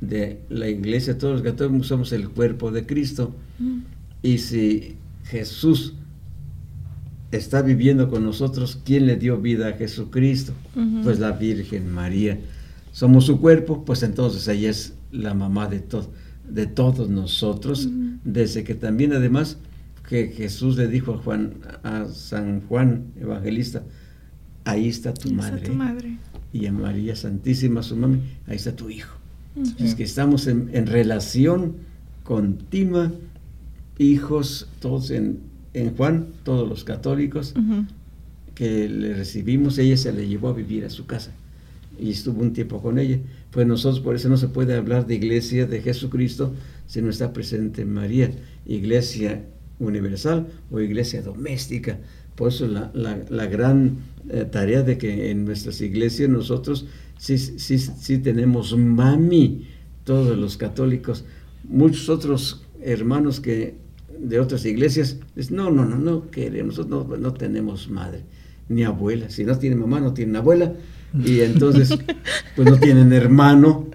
de 0.00 0.42
la 0.48 0.68
iglesia, 0.68 1.18
todos 1.18 1.34
los 1.34 1.42
católicos 1.42 1.88
somos 1.88 2.12
el 2.12 2.28
cuerpo 2.28 2.70
de 2.70 2.86
Cristo. 2.86 3.34
Mm. 3.58 3.78
Y 4.22 4.38
si 4.38 4.94
Jesús 5.24 5.94
está 7.32 7.62
viviendo 7.62 8.08
con 8.08 8.22
nosotros, 8.22 8.78
¿quién 8.84 9.06
le 9.06 9.16
dio 9.16 9.40
vida 9.40 9.70
a 9.70 9.72
Jesucristo? 9.72 10.52
Pues 11.02 11.18
la 11.18 11.32
Virgen 11.32 11.92
María. 11.92 12.38
Somos 12.92 13.26
su 13.26 13.40
cuerpo, 13.40 13.84
pues 13.84 14.04
entonces 14.04 14.46
ella 14.46 14.70
es 14.70 14.94
la 15.10 15.34
mamá 15.34 15.66
de, 15.66 15.82
de 16.48 16.66
todos 16.66 17.08
nosotros, 17.08 17.88
desde 18.22 18.62
que 18.62 18.76
también 18.76 19.14
además 19.14 19.58
que 20.08 20.28
Jesús 20.28 20.76
le 20.76 20.86
dijo 20.86 21.14
a 21.14 21.18
Juan, 21.18 21.54
a 21.82 22.06
San 22.06 22.60
Juan 22.68 23.06
Evangelista, 23.20 23.82
ahí 24.64 24.88
está 24.88 25.12
tu 25.12 25.32
madre. 25.32 25.62
tu 25.62 25.74
madre 25.74 26.18
y 26.52 26.66
a 26.66 26.72
María 26.72 27.16
Santísima, 27.16 27.82
su 27.82 27.96
mami, 27.96 28.20
ahí 28.46 28.56
está 28.56 28.76
tu 28.76 28.90
hijo. 28.90 29.16
Es 29.78 29.94
que 29.94 30.02
estamos 30.02 30.46
en, 30.46 30.86
relación 30.86 31.74
continua, 32.24 33.12
hijos, 33.98 34.68
todos 34.80 35.10
en, 35.10 35.40
Juan, 35.96 36.26
todos 36.44 36.68
los 36.68 36.84
católicos, 36.84 37.54
que 38.54 38.88
le 38.88 39.14
recibimos, 39.14 39.78
ella 39.78 39.96
se 39.96 40.12
le 40.12 40.28
llevó 40.28 40.48
a 40.48 40.52
vivir 40.52 40.84
a 40.84 40.90
su 40.90 41.06
casa 41.06 41.32
y 41.98 42.10
estuvo 42.10 42.42
un 42.42 42.52
tiempo 42.52 42.80
con 42.80 42.98
ella. 42.98 43.18
Pues 43.50 43.66
nosotros 43.66 44.00
por 44.00 44.16
eso 44.16 44.28
no 44.28 44.36
se 44.36 44.48
puede 44.48 44.74
hablar 44.74 45.06
de 45.06 45.14
iglesia 45.14 45.66
de 45.66 45.80
Jesucristo 45.82 46.54
si 46.86 47.02
no 47.02 47.10
está 47.10 47.32
presente 47.32 47.84
María, 47.84 48.30
iglesia 48.66 49.44
universal 49.78 50.46
o 50.70 50.80
iglesia 50.80 51.22
doméstica. 51.22 51.98
Por 52.34 52.48
eso 52.48 52.66
la, 52.66 52.90
la 52.94 53.46
gran 53.46 53.98
eh, 54.28 54.44
tarea 54.44 54.82
de 54.82 54.98
que 54.98 55.30
en 55.30 55.44
nuestras 55.44 55.80
iglesias 55.80 56.28
nosotros 56.28 56.86
sí, 57.18 57.38
sí, 57.38 57.78
sí 57.78 58.18
tenemos 58.18 58.76
mami, 58.76 59.66
todos 60.04 60.36
los 60.36 60.56
católicos. 60.56 61.24
Muchos 61.64 62.08
otros 62.08 62.66
hermanos 62.82 63.40
que 63.40 63.76
de 64.18 64.40
otras 64.40 64.64
iglesias 64.64 65.18
no, 65.50 65.70
no, 65.70 65.84
no, 65.84 65.96
no 65.96 66.30
queremos, 66.30 66.86
no, 66.86 67.04
no 67.04 67.32
tenemos 67.34 67.88
madre, 67.90 68.24
ni 68.68 68.84
abuela. 68.84 69.30
Si 69.30 69.44
no 69.44 69.58
tienen 69.58 69.80
mamá, 69.80 70.00
no 70.00 70.14
tienen 70.14 70.36
abuela. 70.36 70.72
Y 71.24 71.40
entonces, 71.40 71.98
pues 72.56 72.70
no 72.70 72.78
tienen 72.78 73.12
hermano, 73.12 73.88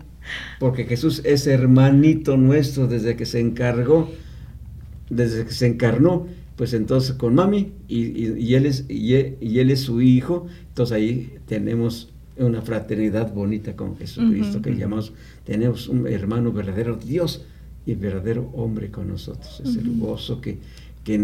porque 0.59 0.85
Jesús 0.85 1.21
es 1.25 1.47
hermanito 1.47 2.37
nuestro 2.37 2.87
desde 2.87 3.15
que 3.15 3.25
se 3.25 3.39
encargó, 3.39 4.11
desde 5.09 5.45
que 5.45 5.53
se 5.53 5.67
encarnó 5.67 6.27
pues 6.57 6.73
entonces 6.73 7.13
con 7.13 7.35
mami 7.35 7.71
y, 7.87 8.55
él 8.55 8.65
es, 8.65 8.85
y 8.89 9.13
él, 9.13 9.69
es 9.69 9.81
su 9.81 10.01
hijo, 10.01 10.47
entonces 10.69 10.95
ahí 10.95 11.37
tenemos 11.45 12.09
una 12.35 12.61
fraternidad 12.63 13.31
bonita 13.31 13.75
con 13.75 13.95
Jesucristo 13.95 14.61
que 14.61 14.75
llamamos, 14.75 15.13
tenemos 15.45 15.87
un 15.87 16.07
hermano 16.07 16.51
verdadero 16.51 16.95
Dios 16.95 17.45
y 17.85 17.93
verdadero 17.93 18.49
hombre 18.53 18.89
con 18.89 19.07
nosotros. 19.07 19.61
Es 19.63 19.75
el 19.75 19.97
gozo 19.99 20.41
que, 20.41 20.57
que 21.03 21.17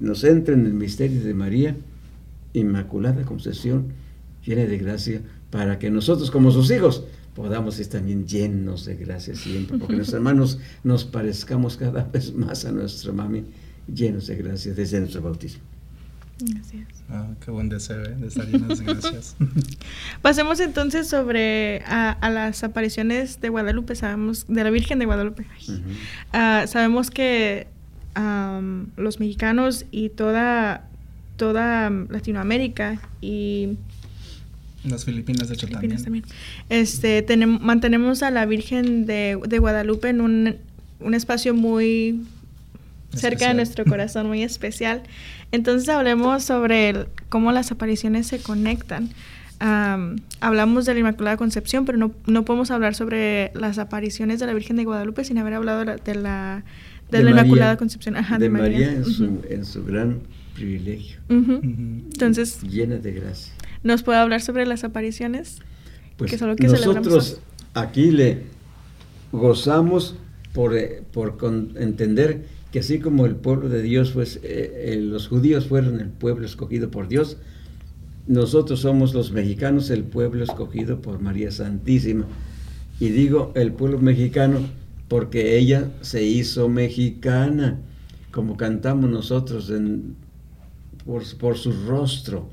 nos 0.00 0.22
entra 0.22 0.54
en 0.54 0.64
el 0.64 0.74
misterio 0.74 1.22
de 1.22 1.34
María, 1.34 1.76
Inmaculada 2.54 3.24
Concepción, 3.24 3.88
llena 4.46 4.64
de 4.64 4.78
gracia, 4.78 5.20
para 5.50 5.78
que 5.78 5.90
nosotros 5.90 6.30
como 6.30 6.52
sus 6.52 6.70
hijos 6.70 7.04
podamos 7.34 7.78
estar 7.78 8.00
también 8.00 8.26
llenos 8.26 8.84
de 8.84 8.96
gracia 8.96 9.34
siempre, 9.34 9.76
porque 9.78 9.96
nuestros 9.96 10.14
hermanos 10.18 10.58
nos 10.84 11.04
parezcamos 11.04 11.76
cada 11.76 12.04
vez 12.04 12.32
más 12.34 12.64
a 12.64 12.72
nuestra 12.72 13.12
mami, 13.12 13.44
llenos 13.92 14.26
de 14.26 14.36
gracia 14.36 14.74
desde 14.74 15.00
nuestro 15.00 15.22
bautismo. 15.22 15.62
Gracias. 16.40 16.86
Ah, 17.10 17.26
qué 17.44 17.50
buen 17.50 17.68
deseo, 17.68 18.04
¿eh? 18.04 18.14
De 18.14 18.28
estar 18.28 18.46
llenos 18.46 18.78
de 18.78 18.84
gracias. 18.84 19.36
Pasemos 20.22 20.60
entonces 20.60 21.08
sobre 21.08 21.82
a, 21.86 22.30
las 22.30 22.62
apariciones 22.62 23.40
de 23.40 23.48
Guadalupe, 23.48 23.96
sabemos, 23.96 24.46
de 24.46 24.62
la 24.62 24.70
Virgen 24.70 25.00
de 25.00 25.06
Guadalupe. 25.06 25.46
Ah, 26.32 26.64
sabemos 26.68 27.10
que 27.10 27.66
los 28.96 29.20
mexicanos 29.20 29.84
y 29.90 30.08
toda, 30.08 30.88
toda 31.36 31.88
Latinoamérica 31.90 33.00
y 33.20 33.76
las 34.84 35.04
Filipinas, 35.04 35.48
de 35.48 35.54
hecho, 35.54 35.68
también. 35.68 36.24
Este, 36.68 37.22
tenemos, 37.22 37.60
mantenemos 37.60 38.22
a 38.22 38.30
la 38.30 38.46
Virgen 38.46 39.06
de, 39.06 39.34
Guadalupe 39.34 40.08
en 40.08 40.20
un, 40.20 40.56
un 41.00 41.14
espacio 41.14 41.52
muy 41.52 42.22
cerca 43.18 43.48
de 43.48 43.54
nuestro 43.54 43.84
corazón, 43.84 44.26
muy 44.26 44.42
especial. 44.42 45.02
Entonces 45.52 45.88
hablemos 45.88 46.44
sobre 46.44 47.06
cómo 47.28 47.52
las 47.52 47.70
apariciones 47.70 48.26
se 48.26 48.38
conectan. 48.38 49.10
hablamos 49.60 50.86
de 50.86 50.94
la 50.94 51.00
Inmaculada 51.00 51.36
Concepción, 51.36 51.84
pero 51.84 51.98
no, 51.98 52.12
no, 52.26 52.44
podemos 52.44 52.70
hablar 52.70 52.94
sobre 52.94 53.50
las 53.54 53.78
apariciones 53.78 54.40
de 54.40 54.46
la 54.46 54.54
Virgen 54.54 54.76
de 54.76 54.84
Guadalupe 54.84 55.24
sin 55.24 55.38
haber 55.38 55.54
hablado 55.54 55.80
de 55.80 56.14
la, 56.14 56.62
de 57.10 57.22
la, 57.22 57.30
Inmaculada 57.30 57.76
Concepción. 57.76 58.14
de, 58.38 58.48
María, 58.48 58.92
en, 58.92 59.04
su, 59.04 59.40
en, 59.48 59.64
su, 59.64 59.84
gran 59.84 60.20
privilegio. 60.54 61.18
Entonces, 61.28 62.62
llena 62.62 62.96
de 62.96 63.12
gracia. 63.12 63.52
¿Nos 63.82 64.02
puede 64.02 64.18
hablar 64.18 64.40
sobre 64.40 64.66
las 64.66 64.84
apariciones? 64.84 65.60
Pues 66.16 66.32
que 66.32 66.36
que 66.56 66.66
nosotros 66.66 67.40
aquí 67.74 68.10
le 68.10 68.42
gozamos 69.30 70.16
por, 70.52 70.76
eh, 70.76 71.02
por 71.12 71.38
entender 71.76 72.46
que 72.72 72.80
así 72.80 72.98
como 72.98 73.26
el 73.26 73.36
pueblo 73.36 73.68
de 73.68 73.82
Dios, 73.82 74.12
pues 74.12 74.40
eh, 74.42 74.92
eh, 74.92 74.96
los 75.00 75.28
judíos 75.28 75.66
fueron 75.66 76.00
el 76.00 76.08
pueblo 76.08 76.46
escogido 76.46 76.90
por 76.90 77.06
Dios, 77.08 77.36
nosotros 78.26 78.80
somos 78.80 79.12
los 79.14 79.30
mexicanos 79.32 79.90
el 79.90 80.04
pueblo 80.04 80.44
escogido 80.44 81.00
por 81.00 81.20
María 81.20 81.50
Santísima. 81.50 82.26
Y 83.00 83.08
digo 83.08 83.52
el 83.54 83.72
pueblo 83.72 83.98
mexicano 84.00 84.60
porque 85.08 85.56
ella 85.56 85.90
se 86.02 86.22
hizo 86.24 86.68
mexicana, 86.68 87.78
como 88.30 88.58
cantamos 88.58 89.08
nosotros 89.08 89.70
en, 89.70 90.14
por, 91.06 91.56
su 91.56 91.72
rostro, 91.86 92.50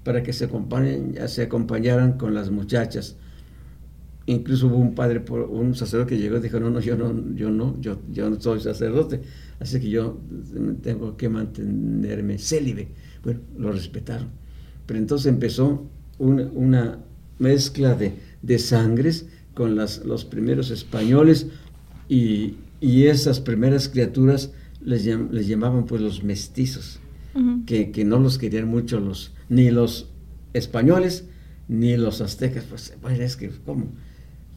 para 0.07 0.23
que 0.23 0.31
se, 0.31 0.45
acompañen, 0.45 1.15
se 1.27 1.41
acompañaran 1.41 2.13
con 2.13 2.33
las 2.33 2.49
muchachas. 2.49 3.17
Incluso 4.25 4.67
hubo 4.67 4.77
un 4.77 4.95
padre, 4.95 5.21
un 5.29 5.75
sacerdote 5.75 6.15
que 6.15 6.21
llegó 6.21 6.37
y 6.37 6.39
dijo, 6.39 6.61
no, 6.61 6.69
no, 6.69 6.79
yo 6.79 6.95
no, 6.95 7.35
yo 7.35 7.49
no, 7.51 7.75
yo, 7.81 7.99
yo 8.09 8.29
no 8.29 8.39
soy 8.39 8.61
sacerdote, 8.61 9.19
así 9.59 9.81
que 9.81 9.89
yo 9.89 10.17
tengo 10.81 11.17
que 11.17 11.27
mantenerme 11.27 12.37
célibe. 12.37 12.87
Bueno, 13.21 13.41
lo 13.57 13.73
respetaron. 13.73 14.29
Pero 14.85 14.97
entonces 14.97 15.27
empezó 15.27 15.85
una, 16.19 16.99
mezcla 17.37 17.93
de, 17.93 18.13
de, 18.41 18.59
sangres 18.59 19.27
con 19.53 19.75
las, 19.75 20.05
los 20.05 20.23
primeros 20.23 20.71
españoles 20.71 21.47
y, 22.07 22.55
y 22.79 23.07
esas 23.07 23.41
primeras 23.41 23.89
criaturas 23.89 24.51
les, 24.79 25.05
les 25.05 25.47
llamaban 25.47 25.85
pues 25.85 26.01
los 26.01 26.23
mestizos, 26.23 27.01
que, 27.65 27.91
que, 27.91 28.05
no 28.05 28.19
los 28.19 28.37
querían 28.37 28.67
mucho 28.67 28.99
los, 28.99 29.33
ni 29.49 29.69
los 29.71 30.09
españoles, 30.53 31.25
ni 31.67 31.97
los 31.97 32.21
aztecas, 32.21 32.63
pues, 32.65 32.93
pues 33.01 33.19
es 33.19 33.35
que, 33.35 33.51
¿cómo? 33.65 33.87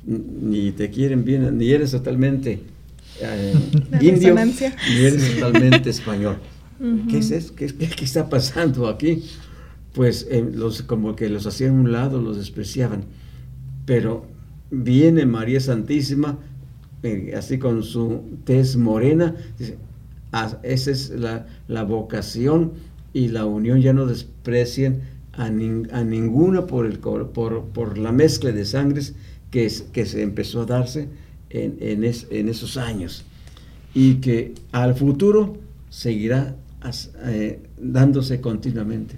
Ni 0.05 0.73
te 0.73 0.91
quieren 0.91 1.25
bien, 1.25 1.59
ni 1.59 1.71
eres 1.71 1.91
totalmente 1.91 2.61
eh, 3.21 3.55
indio, 4.01 4.35
ni 4.35 5.05
eres 5.05 5.35
totalmente 5.35 5.91
español. 5.91 6.39
¿Qué 7.09 7.19
es 7.19 7.31
eso? 7.31 7.55
¿Qué, 7.55 7.67
está 8.03 8.29
pasando 8.31 8.89
aquí? 8.89 9.25
Pues 9.93 10.27
eh, 10.31 10.49
los, 10.55 10.83
como 10.83 11.15
que 11.15 11.29
los 11.29 11.47
hacían 11.47 11.71
a 11.71 11.81
un 11.81 11.93
lado, 11.93 12.23
los 12.23 12.39
despreciaban. 12.39 13.05
Pero 13.85 14.27
viene 14.71 15.27
María 15.27 15.61
Santísima, 15.61 16.39
eh, 17.03 17.35
así 17.37 17.59
con 17.59 17.83
su 17.83 18.23
tez 18.45 18.77
morena, 18.77 19.35
dice, 19.59 19.77
ah, 20.33 20.59
esa 20.63 20.91
es 20.91 21.11
la, 21.11 21.47
la 21.69 21.83
vocación 21.85 22.73
y 23.13 23.29
la 23.29 23.47
unión 23.47 23.81
ya 23.81 23.93
no 23.93 24.07
desprecien 24.07 25.03
a, 25.33 25.47
a 25.47 26.05
ninguna 26.05 26.67
por, 26.67 26.87
el, 26.87 26.99
por, 26.99 27.31
por, 27.31 27.99
la 27.99 28.13
mezcla 28.13 28.53
de 28.53 28.65
sangres 28.65 29.15
que, 29.51 29.67
es, 29.67 29.83
que 29.93 30.07
se 30.07 30.23
empezó 30.23 30.63
a 30.63 30.67
darse 30.67 31.09
en, 31.51 31.77
en, 31.81 32.05
en, 32.05 32.49
esos 32.49 32.77
años 32.77 33.25
y 33.95 34.15
que 34.17 34.55
al 34.73 34.95
futuro 34.95 35.57
seguirá 35.89 36.57
eh, 37.25 37.61
dándose 37.81 38.41
continuamente. 38.41 39.17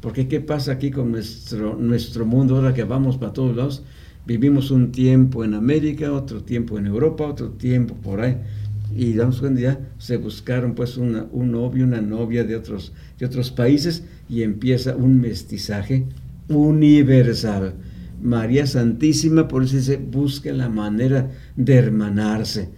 Porque 0.00 0.28
¿qué 0.28 0.40
pasa 0.40 0.72
aquí 0.72 0.90
con 0.90 1.12
nuestro, 1.12 1.76
nuestro 1.76 2.24
mundo 2.24 2.56
ahora 2.56 2.74
que 2.74 2.84
vamos 2.84 3.18
para 3.18 3.32
todos 3.32 3.54
lados? 3.54 3.82
Vivimos 4.26 4.70
un 4.70 4.92
tiempo 4.92 5.44
en 5.44 5.54
América, 5.54 6.12
otro 6.12 6.42
tiempo 6.42 6.78
en 6.78 6.86
Europa, 6.86 7.26
otro 7.26 7.50
tiempo 7.50 7.94
por 7.94 8.20
ahí 8.20 8.38
y 8.94 9.14
damos 9.14 9.40
cuenta 9.40 9.60
ya 9.60 9.80
se 9.98 10.16
buscaron 10.16 10.74
pues 10.74 10.96
una, 10.96 11.26
un 11.32 11.52
novio, 11.52 11.84
una 11.84 12.00
novia 12.00 12.44
de 12.44 12.56
otros, 12.56 12.92
de 13.18 13.26
otros 13.26 13.50
países 13.50 14.04
y 14.28 14.42
empieza 14.42 14.96
un 14.96 15.20
mestizaje 15.20 16.06
universal. 16.48 17.74
María 18.22 18.66
Santísima, 18.66 19.48
por 19.48 19.64
eso 19.64 19.80
se 19.80 19.96
busca 19.96 20.52
la 20.52 20.68
manera 20.68 21.30
de 21.56 21.74
hermanarse, 21.74 22.68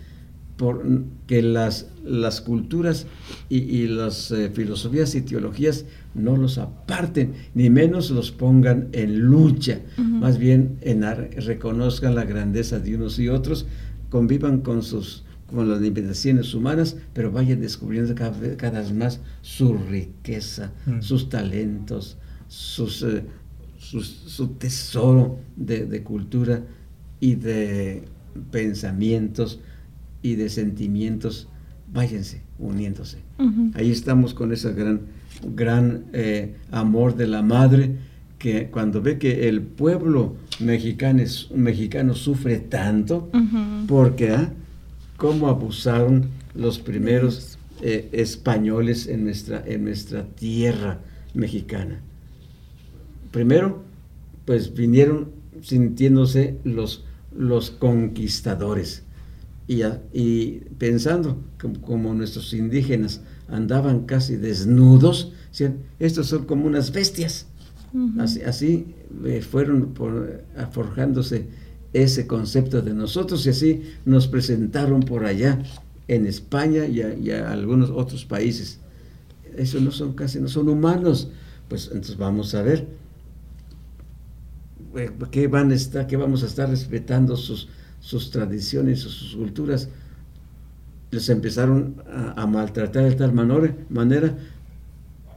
por 0.56 0.84
que 1.26 1.42
las, 1.42 1.88
las 2.04 2.40
culturas 2.40 3.06
y, 3.48 3.86
las 3.88 4.30
eh, 4.30 4.50
filosofías 4.50 5.14
y 5.14 5.22
teologías 5.22 5.86
no 6.14 6.36
los 6.36 6.58
aparten, 6.58 7.32
ni 7.54 7.70
menos 7.70 8.10
los 8.10 8.30
pongan 8.30 8.88
en 8.92 9.18
lucha, 9.18 9.80
más 9.96 10.38
bien 10.38 10.76
en, 10.82 11.02
reconozcan 11.02 12.14
la 12.14 12.24
grandeza 12.24 12.78
de 12.78 12.94
unos 12.94 13.18
y 13.18 13.28
otros, 13.28 13.66
convivan 14.10 14.60
con 14.60 14.82
sus 14.82 15.24
con 15.52 15.68
las 15.68 15.80
limitaciones 15.80 16.54
humanas, 16.54 16.96
pero 17.12 17.30
vayan 17.30 17.60
descubriendo 17.60 18.14
cada, 18.14 18.80
vez 18.80 18.92
más 18.92 19.20
su 19.42 19.74
riqueza, 19.74 20.72
mm. 20.86 21.00
sus 21.00 21.28
talentos, 21.28 22.18
sus, 22.48 23.02
eh, 23.02 23.24
su 23.78 24.48
tesoro 24.58 25.38
de, 25.56 26.02
cultura 26.02 26.62
y 27.20 27.34
de 27.34 28.04
pensamientos 28.50 29.60
y 30.22 30.34
de 30.36 30.48
sentimientos. 30.48 31.48
Váyanse 31.92 32.42
uniéndose. 32.58 33.18
Ahí 33.74 33.90
estamos 33.90 34.34
con 34.34 34.52
ese 34.52 34.72
gran, 34.72 35.00
gran 35.54 36.04
eh, 36.12 36.54
amor 36.70 37.16
de 37.16 37.26
la 37.26 37.42
madre 37.42 37.96
que 38.38 38.68
cuando 38.70 39.02
ve 39.02 39.18
que 39.18 39.48
el 39.48 39.62
pueblo 39.62 40.36
mexicano, 40.58 41.22
mexicano 41.54 42.14
sufre 42.14 42.58
tanto, 42.58 43.30
porque 43.86 44.30
¿ah? 44.30 44.52
Cómo 45.22 45.46
abusaron 45.46 46.26
los 46.52 46.80
primeros 46.80 47.56
eh, 47.80 48.08
españoles 48.10 49.06
en 49.06 49.22
nuestra, 49.22 49.62
en 49.64 49.84
nuestra 49.84 50.26
tierra 50.26 50.98
mexicana. 51.32 52.00
Primero, 53.30 53.84
pues 54.44 54.74
vinieron 54.74 55.30
sintiéndose 55.62 56.56
los 56.64 57.04
los 57.36 57.70
conquistadores. 57.70 59.04
Y, 59.68 59.82
y 60.12 60.62
pensando 60.78 61.38
como, 61.82 62.14
nuestros 62.14 62.52
indígenas 62.52 63.22
andaban 63.48 64.06
casi 64.06 64.36
desnudos, 64.36 65.32
decían, 65.50 65.78
estos 65.98 66.26
son 66.26 66.46
como 66.46 66.66
unas 66.66 66.92
bestias. 66.92 67.46
Así, 68.18 68.86
eh, 69.24 69.42
fueron 69.42 69.92
por, 69.92 70.42
forjándose 70.72 71.46
ese 71.92 72.26
concepto 72.26 72.80
de 72.80 72.94
nosotros 72.94 73.44
y 73.46 73.50
así 73.50 73.82
nos 74.04 74.26
presentaron 74.26 75.00
por 75.00 75.24
allá 75.24 75.62
en 76.08 76.26
España 76.26 76.86
y 76.86 77.30
a, 77.30 77.50
algunos 77.50 77.90
otros 77.90 78.24
países. 78.24 78.78
Eso 79.56 79.80
no 79.80 79.90
son 79.90 80.14
casi, 80.14 80.40
no 80.40 80.48
son 80.48 80.68
humanos. 80.68 81.28
Pues 81.68 81.86
entonces 81.86 82.16
vamos 82.16 82.54
a 82.54 82.62
ver 82.62 82.86
eh, 84.96 85.10
qué 85.30 85.48
van 85.48 85.70
a 85.70 85.74
estar, 85.74 86.06
qué 86.06 86.16
vamos 86.16 86.42
a 86.42 86.46
estar 86.46 86.68
respetando 86.68 87.36
sus, 87.36 87.68
sus 88.00 88.30
tradiciones, 88.30 89.00
sus 89.00 89.36
culturas. 89.36 89.88
Les 91.10 91.28
empezaron 91.28 92.02
a, 92.36 92.46
maltratar 92.46 93.04
de 93.04 93.14
tal 93.14 93.34
manera, 93.34 94.36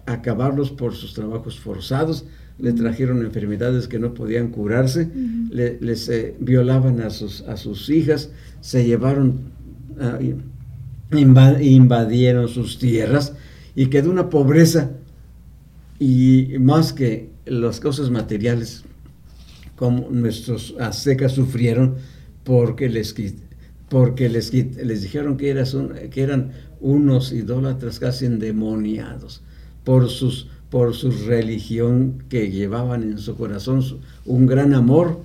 acabarlos 0.06 0.72
por 0.72 0.96
sus 0.96 1.14
trabajos 1.14 1.60
forzados, 1.60 2.26
le 2.58 2.74
trajeron 2.74 3.24
enfermedades 3.24 3.88
que 3.88 4.00
no 4.00 4.14
podían 4.14 4.50
curarse, 4.50 5.10
les 5.52 6.10
eh, 6.10 6.36
violaban 6.40 7.02
a 7.02 7.10
sus, 7.10 7.42
a 7.42 7.58
sus 7.58 7.90
hijas, 7.90 8.30
se 8.62 8.86
llevaron, 8.86 9.52
ah, 10.00 10.20
invadieron 11.12 12.48
sus 12.48 12.80
tierras 12.80 13.34
y 13.76 13.88
quedó 13.88 14.10
una 14.10 14.30
pobreza. 14.30 14.92
Y 16.00 16.56
más 16.60 16.94
que 16.94 17.30
las 17.46 17.80
cosas 17.80 18.10
materiales, 18.10 18.84
como 19.76 20.10
nuestros 20.10 20.76
aztecas 20.80 21.34
sufrieron 21.34 21.96
porque 22.44 22.90
les, 22.90 23.14
porque 23.90 24.30
les, 24.30 24.54
les 24.54 25.02
dijeron 25.02 25.36
que, 25.38 25.62
que 26.12 26.22
eran 26.22 26.52
unos 26.80 27.32
idólatras 27.34 28.00
casi 28.00 28.26
endemoniados 28.26 29.42
por 29.84 30.10
sus 30.10 30.48
por 30.70 30.94
su 30.94 31.12
religión 31.12 32.24
que 32.30 32.52
llevaban 32.52 33.04
en 33.04 33.18
su 33.18 33.36
corazón 33.36 33.84
un 34.26 34.46
gran 34.46 34.74
amor 34.74 35.22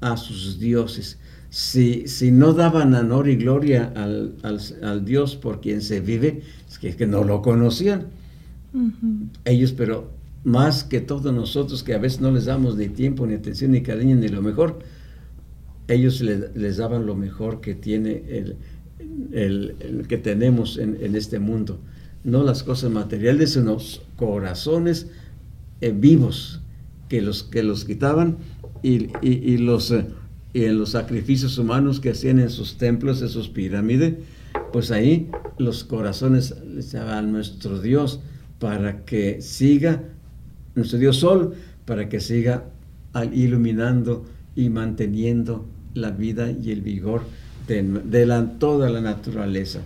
a 0.00 0.16
sus 0.16 0.58
dioses. 0.58 1.18
Si, 1.50 2.06
si 2.06 2.30
no 2.30 2.52
daban 2.52 2.94
honor 2.94 3.28
y 3.28 3.36
gloria 3.36 3.92
al, 3.94 5.04
Dios 5.04 5.36
por 5.36 5.60
quien 5.60 5.80
se 5.80 6.00
vive, 6.00 6.42
es 6.68 6.78
que, 6.78 7.06
no 7.06 7.24
lo 7.24 7.42
conocían. 7.42 8.06
Ellos, 9.44 9.72
pero 9.72 10.10
más 10.44 10.84
que 10.84 11.00
todos 11.00 11.32
nosotros, 11.32 11.82
que 11.82 11.94
a 11.94 11.98
veces 11.98 12.20
no 12.20 12.30
les 12.30 12.44
damos 12.44 12.76
ni 12.76 12.88
tiempo, 12.88 13.26
ni 13.26 13.34
atención, 13.34 13.72
ni 13.72 13.82
cariño, 13.82 14.16
ni 14.16 14.28
lo 14.28 14.42
mejor, 14.42 14.80
ellos 15.88 16.20
les 16.20 16.76
daban 16.76 17.06
lo 17.06 17.14
mejor 17.14 17.60
que 17.60 17.74
tiene 17.74 18.22
el, 18.28 18.56
el, 19.32 20.06
que 20.08 20.18
tenemos 20.18 20.78
en, 20.78 20.98
en 21.00 21.16
este 21.16 21.38
mundo 21.38 21.78
no 22.26 22.42
las 22.42 22.64
cosas 22.64 22.90
materiales, 22.90 23.52
sino 23.52 23.78
corazones 24.16 25.06
eh, 25.80 25.94
vivos 25.96 26.60
que 27.08 27.22
los, 27.22 27.44
que 27.44 27.62
los 27.62 27.84
quitaban 27.84 28.38
y, 28.82 29.56
los, 29.58 29.92
eh, 29.92 30.06
en 30.52 30.78
los 30.78 30.90
sacrificios 30.90 31.56
humanos 31.56 32.00
que 32.00 32.10
hacían 32.10 32.40
en 32.40 32.50
sus 32.50 32.78
templos, 32.78 33.22
en 33.22 33.28
sus 33.28 33.48
pirámides, 33.48 34.14
pues 34.72 34.90
ahí 34.90 35.30
los 35.56 35.84
corazones 35.84 36.54
a 36.94 37.22
nuestro 37.22 37.80
Dios 37.80 38.20
para 38.58 39.04
que 39.04 39.40
siga, 39.40 40.02
nuestro 40.74 40.98
Dios 40.98 41.18
Sol, 41.18 41.54
para 41.84 42.08
que 42.08 42.18
siga 42.18 42.64
iluminando 43.32 44.26
y 44.56 44.68
manteniendo 44.68 45.64
la 45.94 46.10
vida 46.10 46.50
y 46.50 46.72
el 46.72 46.82
vigor 46.82 47.22
de, 47.68 48.26
la, 48.26 48.58
toda 48.58 48.90
la 48.90 49.00
naturaleza. 49.00 49.80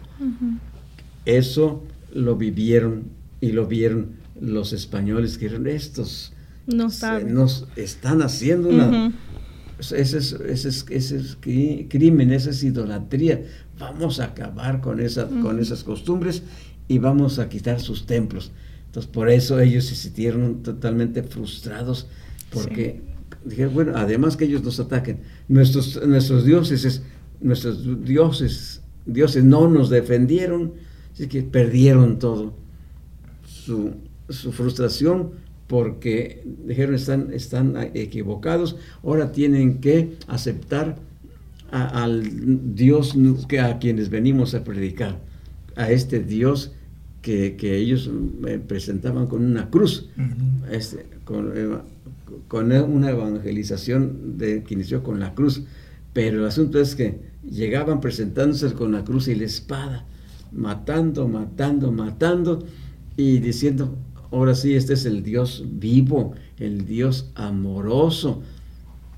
Eso 1.27 1.85
lo 2.13 2.37
vivieron 2.37 3.05
y 3.41 3.53
lo 3.53 3.67
vieron 3.67 4.17
los 4.41 4.73
españoles 4.73 5.39
que 5.39 5.47
eran 5.47 5.67
estos. 5.67 6.33
No 6.67 6.91
saben. 6.91 7.35
Nos 7.35 7.67
están 7.77 8.23
haciendo 8.23 8.69
una... 8.69 9.13
ese, 9.79 10.19
es, 10.19 10.33
ese, 10.91 11.37
crimen, 11.89 12.33
esa 12.33 12.51
es 12.51 12.63
idolatría. 12.63 13.45
Vamos 13.79 14.21
a 14.21 14.25
acabar 14.27 14.81
con, 14.81 15.01
esa, 15.01 15.27
con 15.27 15.59
esas 15.59 15.85
costumbres 15.85 16.43
y 16.89 16.99
vamos 16.99 17.39
a 17.39 17.49
quitar 17.49 17.81
sus 17.81 18.07
templos. 18.07 18.53
Entonces, 18.87 19.11
por 19.11 19.31
eso 19.31 19.61
ellos 19.61 19.85
se 19.85 19.95
sintieron 19.95 20.65
totalmente 20.65 21.23
frustrados, 21.23 22.09
porque 22.53 23.01
dijeron, 23.45 23.73
bueno, 23.73 23.93
además 23.95 24.37
que 24.37 24.47
ellos 24.47 24.65
nos 24.65 24.81
ataquen, 24.81 25.21
nuestros, 25.47 26.05
nuestros 26.05 26.45
dioses, 26.45 27.03
nuestros 27.41 28.05
dioses, 28.05 28.83
dioses 29.07 29.45
no 29.45 29.69
nos 29.69 29.91
defendieron, 29.91 30.73
Así 31.13 31.27
que 31.29 31.43
perdieron 31.43 32.19
todo. 32.19 32.55
Su, 33.47 33.95
frustración 34.53 35.33
porque 35.67 36.45
dijeron 36.67 36.95
están, 36.95 37.33
están 37.33 37.77
equivocados, 37.95 38.77
ahora 39.03 39.33
tienen 39.33 39.81
que 39.81 40.17
aceptar 40.29 40.99
al 41.71 42.75
Dios 42.75 43.17
que 43.49 43.61
a 43.61 43.79
quienes 43.79 44.09
venimos 44.09 44.55
a 44.55 44.65
predicar, 44.65 45.19
a 45.77 45.91
este 45.91 46.21
Dios 46.21 46.73
que, 47.23 47.57
ellos 47.77 48.11
presentaban 48.67 49.27
con 49.27 49.45
una 49.45 49.71
cruz, 49.71 50.09
este, 50.71 51.07
con, 51.25 51.53
con, 52.49 52.73
una 52.73 53.11
evangelización 53.11 54.39
de, 54.39 54.63
que 54.63 54.75
inició 54.75 55.03
con 55.03 55.21
la 55.21 55.35
cruz, 55.35 55.65
pero 56.13 56.41
el 56.41 56.47
asunto 56.47 56.81
es 56.81 56.95
que 56.95 57.21
llegaban 57.49 58.01
presentándose 58.01 58.73
con 58.73 58.93
la 58.93 59.05
cruz 59.05 59.29
y 59.29 59.35
la 59.35 59.45
espada, 59.45 60.07
matando, 60.53 61.29
matando, 61.29 61.93
matando 61.93 62.65
y 63.17 63.39
diciendo, 63.39 63.97
ahora 64.31 64.55
sí, 64.55 64.75
este 64.75 64.95
es 64.95 65.05
el 65.05 65.23
Dios 65.23 65.65
vivo, 65.67 66.35
el 66.59 66.87
Dios 66.87 67.31
amoroso. 67.35 68.43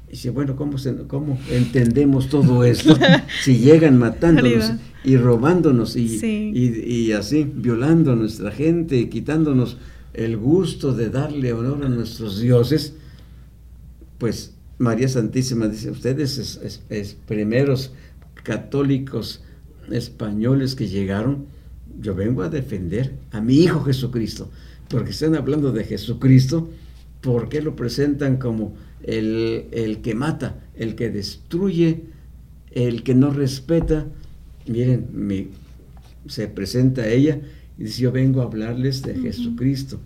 Y 0.09 0.13
dice, 0.13 0.31
bueno, 0.31 0.57
¿cómo, 0.57 0.77
cómo 1.07 1.39
entendemos 1.51 2.29
todo 2.29 2.65
esto? 2.65 2.97
si 3.43 3.59
llegan 3.59 3.99
matándonos 3.99 4.73
y 5.05 5.17
robándonos 5.17 5.97
y, 5.97 6.53
y, 6.55 7.13
así, 7.13 7.45
violando 7.45 8.13
a 8.13 8.17
nuestra 8.17 8.51
gente, 8.51 9.09
quitándonos 9.09 9.79
el 10.13 10.37
gusto 10.37 10.93
de 10.93 11.09
darle 11.09 11.53
honor 11.53 11.85
a 11.85 11.89
nuestros 11.89 12.41
dioses, 12.41 12.95
pues 14.19 14.55
María 14.79 15.09
Santísima 15.09 15.67
dice, 15.69 15.91
ustedes 15.91 16.83
es 16.89 17.17
primeros 17.27 17.93
católicos 18.43 19.43
españoles 19.91 20.75
que 20.75 20.89
llegaron, 20.89 21.47
yo 22.01 22.15
vengo 22.15 22.43
a 22.43 22.49
defender 22.49 23.15
a 23.31 23.41
mi 23.41 23.57
Hijo 23.57 23.83
Jesucristo, 23.83 24.51
porque 24.89 25.11
están 25.11 25.35
hablando 25.35 25.73
de 25.73 25.85
Jesucristo, 25.85 26.69
porque 27.21 27.63
lo 27.63 27.77
presentan 27.77 28.37
como 28.37 28.75
el, 29.03 30.01
que 30.03 30.15
mata, 30.15 30.61
el 30.75 30.95
que 30.95 31.11
destruye, 31.11 32.03
el 32.73 33.03
que 33.03 33.15
no 33.15 33.31
respeta. 33.31 34.07
Miren, 34.67 35.51
se 36.27 36.49
presenta 36.49 37.09
ella 37.09 37.41
y 37.79 37.85
dice, 37.85 38.03
yo 38.03 38.13
vengo 38.13 38.41
a 38.41 38.45
hablarles 38.45 39.03
de 39.03 39.15
Jesucristo, 39.15 39.99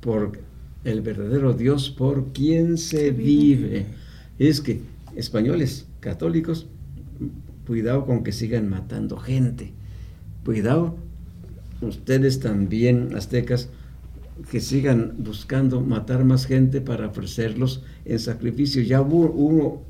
por 0.00 0.38
el 0.84 1.00
verdadero 1.00 1.54
Dios 1.54 1.90
por 1.90 2.32
quien 2.32 2.76
se, 2.78 3.10
vive. 3.10 3.86
Es 4.38 4.60
que 4.60 4.80
españoles, 5.16 5.86
católicos, 6.00 6.66
Cuidado 7.66 8.04
con 8.06 8.22
que 8.22 8.32
sigan 8.32 8.68
matando 8.68 9.16
gente. 9.16 9.72
Cuidado, 10.44 10.96
ustedes 11.80 12.40
también, 12.40 13.14
aztecas, 13.16 13.68
que 14.50 14.60
sigan 14.60 15.14
buscando 15.18 15.80
matar 15.80 16.24
más 16.24 16.46
gente 16.46 16.80
para 16.80 17.08
ofrecerlos 17.08 17.82
en 18.04 18.18
sacrificio. 18.18 18.82
Ya 18.82 19.04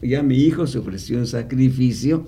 ya 0.02 0.22
mi 0.22 0.36
hijo 0.36 0.66
se 0.66 0.78
ofreció 0.78 1.18
en 1.18 1.26
sacrificio 1.26 2.26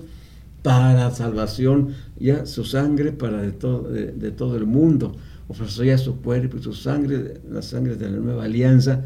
para 0.63 1.11
salvación, 1.11 1.93
ya 2.19 2.45
su 2.45 2.65
sangre 2.65 3.11
para 3.11 3.41
de 3.41 3.51
todo, 3.51 3.83
de, 3.89 4.31
todo 4.31 4.57
el 4.57 4.65
mundo. 4.65 5.15
Ofreció 5.47 5.85
ya 5.85 5.97
su 5.97 6.21
cuerpo 6.21 6.57
y 6.57 6.63
su 6.63 6.73
sangre, 6.73 7.39
la 7.49 7.61
sangre 7.61 7.95
de 7.95 8.09
la 8.09 8.17
nueva 8.17 8.45
alianza, 8.45 9.05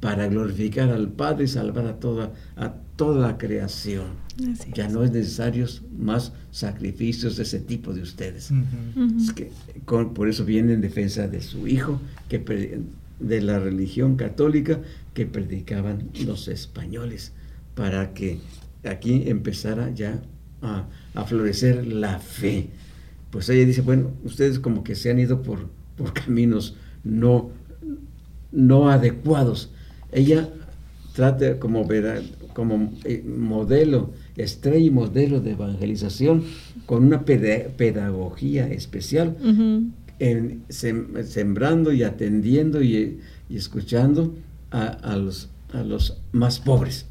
para 0.00 0.26
glorificar 0.26 0.90
al 0.90 1.08
Padre 1.08 1.44
y 1.44 1.48
salvar 1.48 1.86
a 1.86 2.00
toda, 2.00 2.32
toda 3.02 3.28
la 3.28 3.38
creación. 3.38 4.22
ya 4.74 4.88
no 4.88 5.02
es 5.04 5.10
necesario 5.10 5.66
más 5.98 6.32
sacrificios 6.50 7.36
de 7.36 7.42
ese 7.42 7.58
tipo 7.58 7.92
de 7.92 8.02
ustedes. 8.02 8.50
que 9.34 9.50
por 9.86 10.28
eso 10.28 10.44
viene 10.44 10.72
en 10.74 10.80
defensa 10.80 11.28
de 11.28 11.40
su 11.40 11.66
hijo, 11.66 12.00
que 12.28 12.80
de 13.18 13.40
la 13.40 13.58
religión 13.58 14.16
católica 14.16 14.80
que 15.14 15.26
predicaban 15.26 16.10
los 16.24 16.48
españoles, 16.48 17.32
para 17.74 18.14
que 18.14 18.38
aquí 18.84 19.24
empezara 19.26 19.90
ya 19.90 20.22
a, 20.60 20.86
a 21.14 21.24
florecer 21.24 21.86
la 21.86 22.18
fe. 22.20 22.70
Pues 23.30 23.48
ella 23.48 23.64
dice, 23.64 23.80
bueno, 23.80 24.10
ustedes 24.24 24.58
como 24.58 24.84
que 24.84 24.94
se 24.94 25.10
han 25.10 25.18
ido 25.18 25.42
por, 25.42 25.68
por 25.96 26.12
caminos 26.12 26.76
no, 27.02 27.50
no 28.52 28.90
adecuados 28.90 29.70
ella 30.12 30.50
trate 31.14 31.58
como, 31.58 31.88
como 32.54 32.92
eh, 33.04 33.22
modelo, 33.24 34.12
estrella 34.36 34.86
y 34.86 34.90
modelo 34.90 35.40
de 35.40 35.52
evangelización 35.52 36.44
con 36.86 37.04
una 37.04 37.24
pedagogía 37.24 38.68
especial, 38.68 39.36
en, 40.18 40.62
sembrando 40.68 41.92
y 41.92 42.02
atendiendo 42.02 42.82
y, 42.82 43.20
escuchando 43.50 44.34
a, 44.70 45.16
los, 45.16 45.50
a 45.72 45.82
los 45.82 46.18
más 46.32 46.60
pobres. 46.60 47.06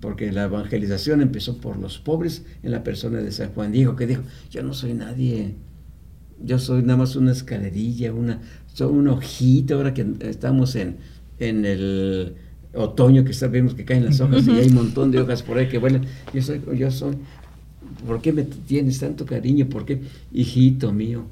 Porque 0.00 0.32
la 0.32 0.44
evangelización 0.44 1.20
empezó 1.20 1.58
por 1.58 1.76
los 1.76 1.98
pobres 1.98 2.42
en 2.62 2.70
la 2.70 2.82
persona 2.82 3.18
de 3.18 3.32
San 3.32 3.50
Juan 3.52 3.72
Diego, 3.72 3.96
que 3.96 4.06
dijo, 4.06 4.22
yo 4.50 4.62
no 4.62 4.72
soy 4.72 4.94
nadie, 4.94 5.54
yo 6.42 6.58
soy 6.58 6.82
nada 6.82 6.96
más 6.96 7.16
una 7.16 7.32
escalerilla, 7.32 8.14
una, 8.14 8.40
soy 8.72 8.92
un 8.92 9.08
ojito, 9.08 9.74
ahora 9.74 9.92
que 9.92 10.06
estamos 10.20 10.74
en, 10.74 10.96
en 11.38 11.66
el 11.66 12.34
otoño 12.74 13.24
que 13.24 13.32
sabemos 13.32 13.74
que 13.74 13.84
caen 13.84 14.04
las 14.04 14.20
hojas 14.20 14.46
y 14.46 14.50
hay 14.50 14.68
un 14.68 14.74
montón 14.74 15.10
de 15.10 15.20
hojas 15.22 15.42
por 15.42 15.58
ahí 15.58 15.68
que 15.68 15.78
vuelan. 15.78 16.04
Yo 16.32 16.42
soy, 16.42 16.60
yo 16.74 16.90
soy, 16.90 17.16
¿por 18.06 18.20
qué 18.20 18.32
me 18.32 18.44
tienes 18.44 18.98
tanto 18.98 19.26
cariño? 19.26 19.68
¿Por 19.68 19.84
qué? 19.84 20.00
Hijito 20.32 20.92
mío, 20.92 21.24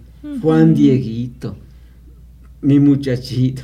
Juan 0.43 0.75
Dieguito, 0.75 1.57
mi 2.61 2.79
muchachito, 2.79 3.63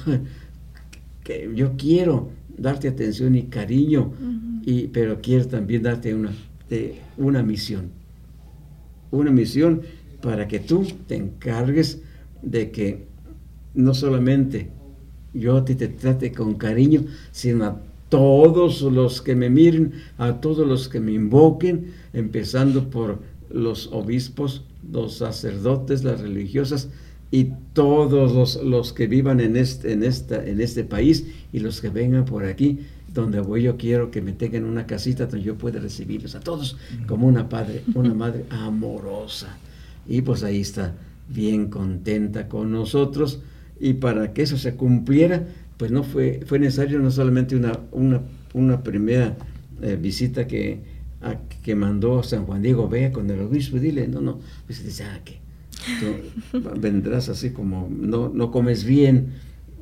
que 1.25 1.51
yo 1.55 1.73
quiero 1.77 2.31
darte 2.57 2.89
atención 2.89 3.35
y 3.35 3.45
cariño, 3.45 4.13
y, 4.65 4.89
pero 4.89 5.21
quiero 5.21 5.47
también 5.47 5.83
darte 5.83 6.15
una, 6.15 6.33
de, 6.69 6.97
una 7.17 7.43
misión. 7.43 7.91
Una 9.11 9.31
misión 9.31 9.83
para 10.21 10.49
que 10.49 10.59
tú 10.59 10.87
te 11.07 11.17
encargues 11.17 12.01
de 12.43 12.71
que 12.71 13.07
no 13.75 13.95
solamente 13.95 14.71
yo 15.35 15.57
a 15.57 15.65
ti 15.65 15.75
te 15.75 15.89
trate 15.89 16.33
con 16.33 16.55
cariño, 16.55 17.05
sino 17.33 17.65
a 17.65 17.81
todos 18.09 18.83
los 18.83 19.21
que 19.21 19.35
me 19.35 19.51
miren, 19.51 19.93
a 20.19 20.41
todos 20.41 20.67
los 20.67 20.89
que 20.89 21.01
me 21.01 21.13
invoquen, 21.13 21.93
empezando 22.13 22.89
por 22.89 23.19
los 23.51 23.89
obispos, 23.93 24.65
los 24.91 25.19
sacerdotes, 25.19 26.05
las 26.05 26.21
religiosas 26.21 26.89
y 27.31 27.53
todos 27.73 28.63
los, 28.63 28.93
que 28.93 29.07
vivan 29.07 29.41
en 29.41 29.57
este, 29.57 29.93
en, 29.93 30.05
esta, 30.05 30.45
en 30.45 30.61
este 30.61 30.85
país 30.85 31.27
y 31.53 31.59
los 31.59 31.81
que 31.81 31.89
vengan 31.89 32.25
por 32.25 32.45
aquí, 32.45 32.81
donde 33.13 33.41
voy 33.41 33.63
yo 33.63 33.77
quiero 33.77 34.11
que 34.11 34.23
me 34.23 34.33
tengan 34.33 34.65
una 34.65 34.87
casita 34.87 35.27
donde 35.27 35.45
yo 35.45 35.57
pueda 35.57 35.81
recibirlos 35.81 36.35
a 36.35 36.41
todos 36.41 36.77
como 37.07 37.27
una 37.27 37.49
padre, 37.49 37.83
una 37.95 38.15
madre 38.15 38.45
amorosa. 38.51 39.59
Y 40.07 40.23
pues 40.23 40.45
ahí 40.45 40.61
está, 40.61 40.95
bien 41.29 41.69
contenta 41.69 42.49
con 42.49 42.71
nosotros 42.71 43.41
y 43.79 43.95
para 43.95 44.33
que 44.33 44.43
eso 44.43 44.57
se 44.57 44.75
cumpliera, 44.75 45.47
pues 45.77 45.91
no 45.91 46.03
fue, 46.03 46.41
fue 46.47 46.59
necesario 46.59 46.99
no 46.99 47.11
solamente 47.11 47.57
una, 47.57 47.79
una, 48.55 48.83
primera 48.83 49.37
eh, 49.83 49.99
visita 50.01 50.47
que, 50.47 50.81
que 51.63 51.75
mandó 51.75 52.23
San 52.23 52.47
Juan 52.47 52.63
Diego, 52.63 52.89
vea 52.89 53.13
con 53.13 53.31
el 53.31 53.41
obispo 53.41 53.77
y 53.77 53.81
dile, 53.81 54.09
no, 54.09 54.21
no, 54.21 54.39
pues 54.67 54.85
dice, 54.85 55.05
ah, 55.05 55.21
que 55.25 55.41
vendrás 56.79 57.29
así 57.29 57.51
como, 57.51 57.89
no, 57.91 58.31
no 58.31 58.51
comes 58.51 58.85
bien, 58.85 59.35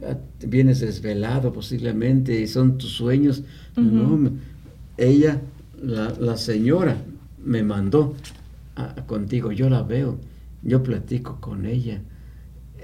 ah, 0.02 0.16
vienes 0.44 0.80
desvelado 0.80 1.52
posiblemente 1.52 2.40
y 2.40 2.46
son 2.48 2.78
tus 2.78 2.90
sueños. 2.90 3.44
No, 3.76 4.30
ella, 4.96 5.40
la, 5.80 6.36
señora, 6.36 6.96
me 7.44 7.62
mandó 7.62 8.14
contigo, 9.06 9.52
yo 9.52 9.68
la 9.68 9.82
veo, 9.82 10.18
yo 10.62 10.82
platico 10.82 11.40
con 11.40 11.66
ella 11.66 12.00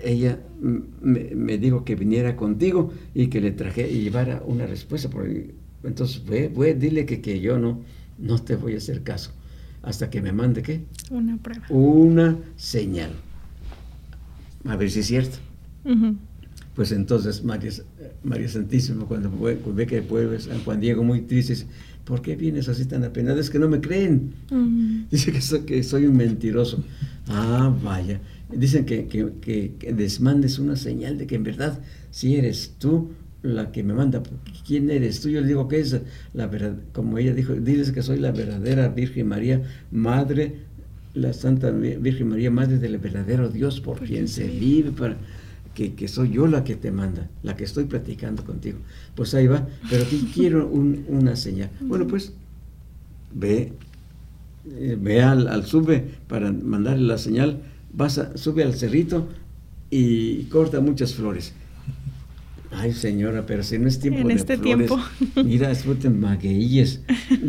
ella 0.05 0.39
me, 0.61 1.59
dijo 1.59 1.85
que 1.85 1.95
viniera 1.95 2.37
contigo 2.37 2.93
y 3.15 3.29
que 3.29 3.41
le 3.41 3.53
traje 3.53 3.91
y 3.91 4.03
llevara 4.03 4.43
una 4.47 4.67
respuesta. 4.67 5.09
entonces, 5.85 6.25
ve, 6.25 6.75
dile 6.75 7.07
que, 7.07 7.21
que 7.21 7.41
yo 7.41 7.59
no, 7.59 7.81
no 8.19 8.39
te 8.39 8.57
voy 8.57 8.75
a 8.75 8.79
hacer 8.79 9.03
caso 9.03 9.33
hasta 9.83 10.11
que 10.11 10.21
me 10.21 10.33
mande 10.33 10.63
qué? 10.63 10.83
Una 11.11 11.37
prueba. 11.37 11.67
Una 11.71 12.37
señal. 12.57 13.11
A 14.65 14.77
ver 14.77 14.91
si 14.91 15.01
es 15.01 15.07
cierto. 15.07 15.39
Pues 16.75 16.93
entonces 16.93 17.43
María, 17.43 17.71
María 18.23 18.49
Santísima, 18.49 19.05
cuando 19.05 19.31
ve, 19.31 19.87
que 19.87 20.03
pueblo 20.03 20.39
San 20.39 20.63
Juan 20.63 20.81
Diego 20.81 21.03
muy 21.03 21.23
triste, 21.23 21.55
¿por 22.05 22.21
qué 22.23 22.37
vienes 22.37 22.69
así 22.69 22.85
tan 22.85 23.05
apenado? 23.05 23.41
Es 23.41 23.51
que 23.51 23.59
no 23.59 23.69
me 23.69 23.81
creen. 23.81 24.35
Dice 25.11 25.33
que 25.33 25.41
soy, 25.41 25.61
que 25.61 25.83
soy 25.83 26.07
un 26.07 26.17
mentiroso. 26.17 26.83
Ah, 27.29 27.75
vaya. 27.83 28.21
Dicen 28.53 28.85
que, 28.85 29.07
que, 29.07 29.33
que, 29.79 29.93
desmandes 29.93 30.59
una 30.59 30.77
señal 30.77 31.19
de 31.19 31.27
que 31.27 31.37
en 31.37 31.45
verdad 31.45 31.81
si 32.11 32.37
eres 32.37 32.75
tú 32.79 33.11
la 33.43 33.73
que 33.73 33.83
me 33.83 33.95
manda, 33.95 34.23
¿quién 34.67 34.91
eres 34.91 35.21
tú? 35.21 35.29
Yo 35.29 35.41
le 35.41 35.47
digo 35.47 35.69
que 35.69 35.81
es 35.81 36.01
la 36.35 36.47
verdad, 36.47 36.77
como 36.93 37.19
ella 37.19 37.33
dijo, 37.33 37.55
dices 37.55 37.93
que 37.93 38.03
soy 38.03 38.19
la 38.19 38.33
verdadera 38.33 38.89
Virgen 38.89 39.29
María, 39.29 39.63
Madre, 39.91 40.57
la 41.15 41.33
Santa 41.33 41.71
Virgen 41.71 42.29
María, 42.29 42.51
Madre 42.51 42.79
del 42.79 42.99
verdadero 42.99 43.49
Dios 43.49 43.81
por, 43.81 44.01
quien 44.01 44.29
se 44.29 44.47
vive, 44.47 44.91
para, 44.91 45.17
que, 45.75 45.95
que, 45.95 46.09
soy 46.09 46.33
yo 46.33 46.47
la 46.47 46.65
que 46.65 46.77
te 46.77 46.91
manda, 46.91 47.31
la 47.43 47.57
que 47.57 47.65
estoy 47.65 47.85
platicando 47.85 48.45
contigo. 48.45 48.79
Pues 49.15 49.35
ahí 49.35 49.47
va, 49.47 49.67
pero 49.89 50.03
aquí 50.03 50.29
quiero 50.35 50.69
una 50.69 51.37
señal. 51.37 51.71
Bueno, 51.81 52.07
pues 52.07 52.35
ve, 53.33 53.73
eh, 54.71 54.99
ve 55.01 55.23
al, 55.23 55.49
al 55.49 55.65
sube 55.65 56.05
para 56.29 56.53
mandarle 56.53 57.07
la 57.07 57.19
señal 57.19 57.61
sube 58.35 58.63
al 58.63 58.75
cerrito 58.75 59.29
y 59.91 60.45
corta 60.45 60.81
muchas 60.81 61.15
flores. 61.15 61.53
Ay, 62.71 62.93
señora, 62.93 63.45
pero 63.47 63.63
si 63.63 63.79
no 63.79 63.89
es 63.89 63.99
tiempo 63.99 64.27
de 64.27 64.35
este 64.35 64.57
flores. 64.57 64.89
Tiempo. 64.89 64.99
Mira, 65.45 65.71
disfruten 65.71 66.21
magueyes 66.21 67.01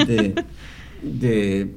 de, 0.07 0.33
de, 1.03 1.75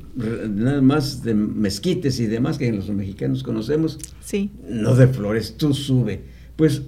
nada 0.48 0.80
más 0.80 1.22
de 1.22 1.34
mezquites 1.34 2.20
y 2.20 2.26
demás 2.26 2.56
que 2.56 2.72
los 2.72 2.88
mexicanos 2.88 3.42
conocemos. 3.42 3.98
Sí. 4.24 4.50
No 4.66 4.94
de 4.94 5.08
flores, 5.08 5.56
tú 5.58 5.74
sube. 5.74 6.22
Pues 6.56 6.82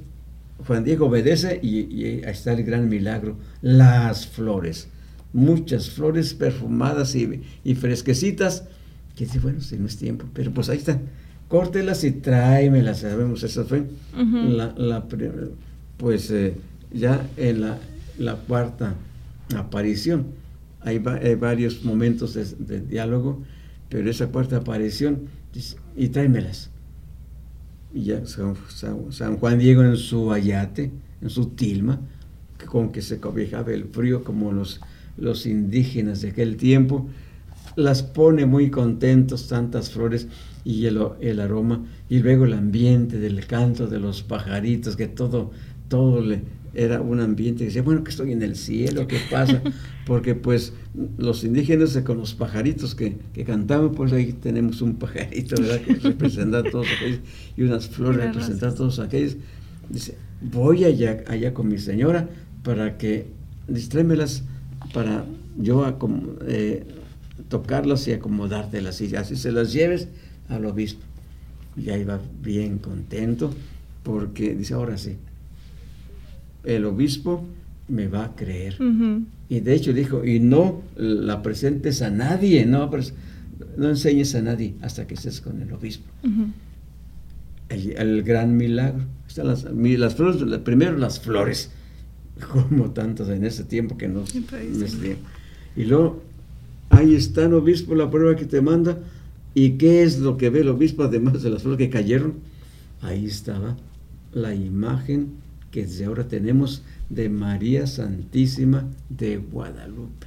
Juan 0.67 0.85
Diego 0.85 1.07
obedece 1.07 1.61
y, 1.63 2.05
ahí 2.05 2.23
está 2.25 2.55
el 2.55 2.65
gran 2.65 2.89
milagro, 2.89 3.37
las 3.61 4.27
flores. 4.27 4.89
Muchas 5.35 5.91
flores 5.91 6.33
perfumadas 6.33 7.15
y, 7.15 7.43
y 7.65 7.75
fresquecitas. 7.75 8.65
Que 9.15 9.27
dice, 9.27 9.41
bueno, 9.41 9.61
si 9.61 9.77
no 9.77 9.87
es 9.87 9.97
tiempo, 9.99 10.27
pero 10.33 10.53
pues 10.53 10.71
ahí 10.71 10.79
está 10.79 11.01
córtelas 11.49 12.05
y 12.05 12.13
tráemelas, 12.13 13.01
sabemos, 13.01 13.43
esa 13.43 13.65
fue 13.65 13.85
la, 14.15 14.75
la, 14.77 15.05
pues 15.97 16.31
eh, 16.31 16.55
ya 16.93 17.29
en 17.37 17.61
la, 17.61 17.79
la, 18.19 18.37
cuarta 18.37 18.95
aparición. 19.57 20.27
Hay, 20.81 20.99
varios 20.99 21.85
momentos 21.85 22.35
de, 22.35 22.81
diálogo, 22.81 23.43
pero 23.89 24.09
esa 24.09 24.29
cuarta 24.29 24.59
aparición, 24.59 25.23
y 25.97 26.09
tráemelas. 26.09 26.71
Y 27.93 28.05
ya 28.05 28.23
San, 28.27 29.37
Juan 29.39 29.59
Diego 29.59 29.83
en 29.83 29.97
su 29.97 30.33
ayate, 30.33 30.93
en 31.21 31.31
su 31.31 31.47
tilma, 31.47 32.01
con 32.67 32.93
que 32.93 33.03
se 33.03 33.19
cobijaba 33.19 33.73
el 33.73 33.85
frío 33.85 34.23
como 34.23 34.53
los, 34.53 34.81
los 35.17 35.47
indígenas 35.47 36.21
de 36.23 36.31
aquel 36.31 36.57
tiempo, 36.57 37.09
las 37.75 38.03
pone 38.03 38.47
muy 38.47 38.71
contentos 38.71 39.49
tantas 39.49 39.91
flores 39.91 40.29
y 40.67 40.87
el, 40.87 41.01
el, 41.21 41.39
aroma, 41.39 41.87
y 42.09 42.19
luego 42.19 42.45
el 42.45 42.53
ambiente 42.53 43.21
del 43.21 43.47
canto 43.47 43.87
de 43.87 44.01
los 44.01 44.25
pajaritos, 44.25 44.97
que 44.97 45.07
todo, 45.07 45.53
todo 45.87 46.21
le, 46.21 46.43
era 46.75 47.01
un 47.01 47.21
ambiente 47.21 47.61
que 47.61 47.67
decía, 47.67 47.83
bueno, 47.83 48.03
que 48.03 48.11
estoy 48.11 48.33
en 48.33 48.43
el 48.43 48.57
cielo, 48.57 49.07
¿qué 49.07 49.19
pasa? 49.31 49.63
Porque 50.07 50.35
pues 50.35 50.73
los 51.19 51.45
indígenas 51.45 51.97
con 51.99 52.19
los 52.19 52.35
pajaritos 52.35 52.97
que, 52.97 53.17
que 53.33 53.45
cantaban, 53.45 53.93
pues 53.93 54.13
ahí 54.13 54.33
tenemos 54.33 54.83
un 54.83 54.97
pajarito, 54.97 55.55
¿verdad? 55.63 55.83
Que 55.83 55.95
representa 55.95 56.59
a 56.59 56.63
todos 56.65 56.89
aquellos, 56.97 57.21
y 57.57 57.63
unas 57.63 57.89
flores 57.89 58.25
representan 58.25 58.71
a 58.71 58.75
todos 58.75 58.99
aquellos. 58.99 59.37
Dice, 59.89 60.17
voy 60.43 60.83
allá, 60.83 61.23
allá 61.29 61.55
con 61.55 61.69
mi 61.69 61.79
señora 61.79 62.29
para 62.65 62.99
que, 62.99 63.29
distrémelas 63.69 64.43
para 64.93 65.27
yo 65.57 65.87
eh, 66.49 66.85
tocarlas 67.49 68.09
y 68.09 68.13
acomodártelas, 68.15 69.01
y 69.01 69.15
así 69.15 69.37
se 69.37 69.53
las 69.53 69.73
lleves 69.73 70.09
al 70.49 70.65
obispo. 70.67 71.03
Y 71.77 71.91
ahí 71.91 72.05
va 72.05 72.21
bien 72.43 72.79
contento 72.79 73.53
porque 74.03 74.55
dice, 74.55 74.75
ahora 74.75 74.97
sí, 74.97 75.17
el 76.65 76.85
obispo 76.85 77.45
me 77.89 78.09
va 78.09 78.25
a 78.25 78.37
creer. 78.37 78.77
Y 79.49 79.61
de 79.61 79.75
hecho 79.75 79.93
dijo, 79.93 80.25
y 80.25 80.41
no 80.41 80.83
la 80.97 81.43
presentes 81.43 82.03
a 82.03 82.11
nadie, 82.11 82.67
no, 82.67 82.91
no 83.77 83.89
enseñes 83.89 84.35
a 84.35 84.43
nadie 84.43 84.75
hasta 84.83 85.07
que 85.07 85.15
estés 85.15 85.41
con 85.41 85.63
el 85.63 85.73
obispo. 85.73 86.07
el, 87.69 88.23
gran 88.23 88.57
milagro. 88.57 89.05
Están 89.29 89.49
las, 89.49 89.65
las 89.65 90.15
flores, 90.15 90.61
primero 90.61 90.97
las 90.97 91.21
flores, 91.21 91.71
como 92.53 92.91
tantos 92.91 93.29
en 93.29 93.45
ese 93.45 93.65
tiempo 93.65 93.97
que 93.97 94.09
nos... 94.09 94.35
y 94.35 95.85
luego, 95.85 96.23
ahí 96.91 97.15
está 97.15 97.45
el 97.45 97.55
obispo, 97.55 97.95
la 97.95 98.11
prueba 98.11 98.37
que 98.37 98.47
te 98.47 98.61
manda, 98.61 98.99
¿Y 99.59 99.79
qué 99.79 100.03
es 100.03 100.19
lo 100.19 100.37
que 100.37 100.51
ve 100.51 100.61
el 100.61 100.69
obispo 100.69 101.05
además 101.05 101.43
de 101.43 101.49
las 101.49 101.63
flores 101.63 101.79
que 101.79 101.89
cayeron? 101.89 102.35
Ahí 103.01 103.25
estaba 103.25 103.75
la 104.35 104.55
imagen 104.55 105.31
que 105.71 105.87
desde 105.87 106.05
ahora 106.05 106.29
tenemos 106.29 106.83
de 107.09 107.31
María 107.31 107.87
Santísima 107.87 108.85
de 109.09 109.39
Guadalupe. 109.39 110.27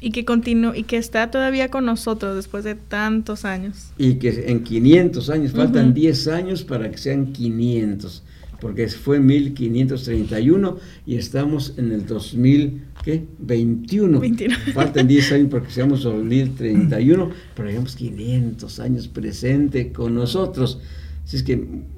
Y 0.00 0.10
que 0.10 0.24
continúa 0.24 0.76
y 0.76 0.82
que 0.82 0.96
está 0.96 1.30
todavía 1.30 1.68
con 1.68 1.84
nosotros 1.84 2.34
después 2.34 2.64
de 2.64 2.74
tantos 2.74 3.44
años. 3.44 3.92
Y 3.96 4.14
que 4.14 4.50
en 4.50 4.64
500 4.64 5.30
años, 5.30 5.52
faltan 5.52 5.94
10 5.94 6.26
años 6.26 6.64
para 6.64 6.90
que 6.90 6.98
sean 6.98 7.32
500, 7.32 8.24
porque 8.62 8.86
fue 8.86 9.18
1531 9.18 10.76
y 11.04 11.16
estamos 11.16 11.74
en 11.78 11.90
el 11.90 12.06
2021. 12.06 14.20
21. 14.20 14.56
Faltan 14.72 15.08
10 15.08 15.32
años 15.32 15.48
porque 15.50 15.72
seamos 15.72 16.04
2031, 16.04 17.30
pero 17.56 17.68
digamos 17.68 17.96
500 17.96 18.78
años 18.78 19.08
presente 19.08 19.90
con 19.90 20.14
nosotros. 20.14 20.80
Así 21.24 21.38
es 21.38 21.42
que 21.42 21.56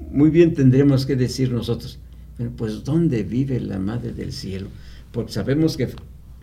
muy 0.09 0.31
bien 0.31 0.55
tendremos 0.55 1.05
que 1.05 1.15
decir 1.15 1.51
nosotros, 1.51 1.99
pues 2.57 2.83
¿dónde 2.83 3.21
vive 3.21 3.59
la 3.59 3.77
Madre 3.77 4.11
del 4.11 4.31
Cielo? 4.31 4.69
Porque 5.11 5.33
sabemos 5.33 5.77
que 5.77 5.89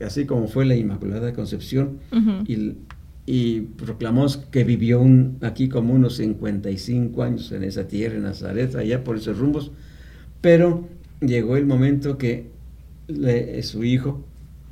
así 0.05 0.25
como 0.25 0.47
fue 0.47 0.67
la 0.67 0.77
Inmaculada 0.77 1.33
Concepción 1.33 1.99
y, 2.47 2.75
y, 3.27 3.63
proclamamos 3.63 4.37
que 4.37 4.63
vivió 4.63 5.01
un, 5.01 5.39
aquí 5.41 5.69
como 5.69 5.95
unos 5.95 6.19
55 6.19 7.25
años 7.25 7.51
en 7.51 7.65
esa 7.65 7.89
tierra, 7.89 8.15
en 8.15 8.23
Nazaret, 8.23 8.77
allá 8.77 9.03
por 9.03 9.17
esos 9.17 9.37
rumbos, 9.37 9.73
pero 10.43 10.87
llegó 11.21 11.57
el 11.57 11.65
momento 11.65 12.19
que 12.19 12.51
su 13.63 13.85
hijo 13.85 14.23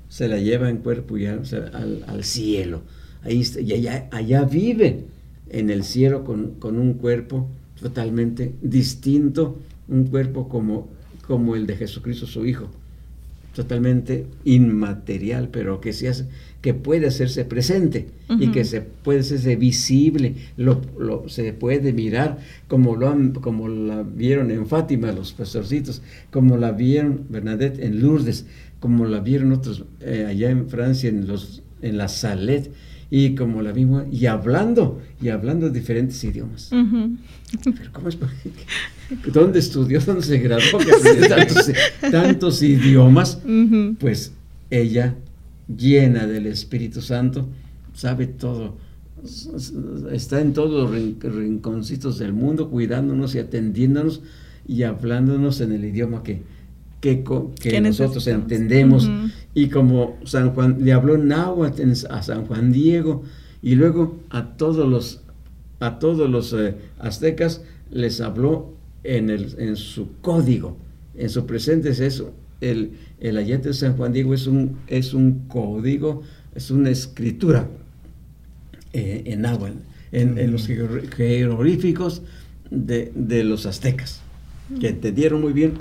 se 0.09 0.29
la 0.29 0.39
lleva 0.39 0.69
en 0.69 0.79
cuerpo 0.79 1.17
y 1.17 1.27
al, 1.27 2.25
cielo. 2.25 2.83
Ahí 3.23 3.43
y 3.65 3.73
allá, 3.73 4.09
allá, 4.11 4.45
vive 4.45 5.05
en 5.49 5.71
el 5.71 5.85
cielo 5.85 6.25
con, 6.25 6.57
con 6.57 6.79
un 6.79 6.95
cuerpo 6.95 7.49
totalmente 7.81 8.53
distinto, 8.61 9.59
un 9.89 10.05
cuerpo 10.07 10.49
como, 10.49 10.89
como 11.27 11.55
el 11.55 11.67
de 11.67 11.77
Jesucristo 11.77 12.27
su 12.27 12.45
Hijo, 12.45 12.69
totalmente 13.55 14.27
inmaterial, 14.45 15.49
pero 15.51 15.81
que, 15.81 15.93
se 15.93 16.09
hace, 16.09 16.27
que 16.61 16.75
puede 16.75 17.07
hacerse 17.07 17.45
presente 17.45 18.07
y 18.39 18.49
que 18.53 18.65
se 18.65 18.81
puede 18.81 19.21
hacerse 19.21 19.57
visible, 19.57 20.37
lo, 20.57 20.81
se 21.29 21.53
puede 21.53 21.93
mirar 21.93 22.39
como, 22.69 22.95
lo 22.97 23.09
han, 23.09 23.33
como 23.33 23.69
la 23.69 24.03
vieron 24.03 24.51
en 24.51 24.67
Fátima 24.67 25.13
los 25.13 25.33
pastorcitos, 25.33 26.03
como 26.31 26.57
la 26.57 26.73
vieron 26.73 27.27
Bernadette 27.29 27.81
en 27.81 28.01
Lourdes, 28.01 28.47
como 28.79 29.07
la 29.07 29.21
vieron 29.21 29.53
otros 29.53 29.85
eh, 30.01 30.27
allá 30.29 30.51
en 30.51 30.69
Francia 30.69 31.09
en, 31.09 31.27
los, 31.27 31.63
en 31.83 31.99
la 31.99 32.09
Salet, 32.09 32.71
y 33.11 33.35
como 33.35 33.61
la 33.61 33.73
vimos, 33.73 34.05
y 34.11 34.27
hablando, 34.27 35.01
y 35.21 35.31
hablando 35.31 35.69
diferentes 35.69 36.23
idiomas. 36.23 36.71
Pero 36.71 37.93
¿cómo 37.93 38.09
es? 38.09 38.17
¿Dónde 39.33 39.59
estudió? 39.59 40.01
¿Dónde 40.01 40.23
se 40.23 40.39
graduó? 40.39 40.79
Que 40.79 41.29
tantos, 41.29 41.73
tantos, 42.11 42.63
idiomas. 42.63 43.41
Pues 43.99 44.33
ella, 44.71 45.17
llena 45.67 46.27
del 46.27 46.47
Espíritu 46.47 47.01
Santo, 47.01 47.49
sabe 47.95 48.29
todo. 48.29 48.77
Está 50.13 50.41
en 50.41 50.53
todos 50.53 50.91
los 50.91 51.35
rinconcitos 51.35 52.19
del 52.19 52.33
mundo, 52.33 52.71
cuidándonos 52.71 53.35
y 53.35 53.41
atendiéndonos 53.41 54.23
y 54.67 54.85
hablándonos 54.85 55.61
en 55.61 55.73
el 55.73 55.85
idioma 55.85 56.23
que, 56.23 56.43
que, 57.01 57.81
nosotros 57.81 58.27
entendemos. 58.27 59.11
Y 59.55 59.69
como 59.69 60.19
San 60.25 60.51
Juan 60.55 60.85
le 60.85 60.93
habló 60.93 61.19
náhuatl 61.19 61.93
a 62.09 62.23
San 62.23 62.47
Juan 62.47 62.73
Diego 62.73 63.23
y 63.63 63.75
luego 63.75 64.19
a 64.31 64.57
todos 64.57 64.89
los, 64.89 65.23
a 65.81 65.99
todos 65.99 66.31
los 66.31 66.53
eh, 66.53 66.75
aztecas 66.99 67.63
les 67.91 68.21
habló 68.21 68.75
en, 69.03 69.31
el, 69.31 69.55
en 69.59 69.77
su 69.77 70.13
código, 70.21 70.77
en 71.17 71.31
su 71.31 71.47
presente 71.47 71.91
es 71.91 72.01
eso. 72.01 72.33
El, 72.61 72.93
el 73.21 73.39
ayate 73.39 73.69
de 73.69 73.75
San 73.75 73.97
Juan 73.97 74.13
Diego 74.13 74.35
es 74.35 74.47
un, 74.47 74.79
es 74.87 75.15
un 75.15 75.47
código, 75.49 76.23
es 76.55 76.71
una 76.71 76.91
escritura 76.91 77.69
eh, 78.93 79.23
en 79.25 79.43
náhuatl, 79.43 79.79
en, 80.13 80.53
los 80.53 80.67
jeroglíficos 80.67 82.23
de, 82.71 83.11
de 83.15 83.45
los 83.45 83.65
aztecas, 83.67 84.21
que 84.81 84.89
entendieron 84.89 85.41
muy 85.41 85.53
bien 85.53 85.75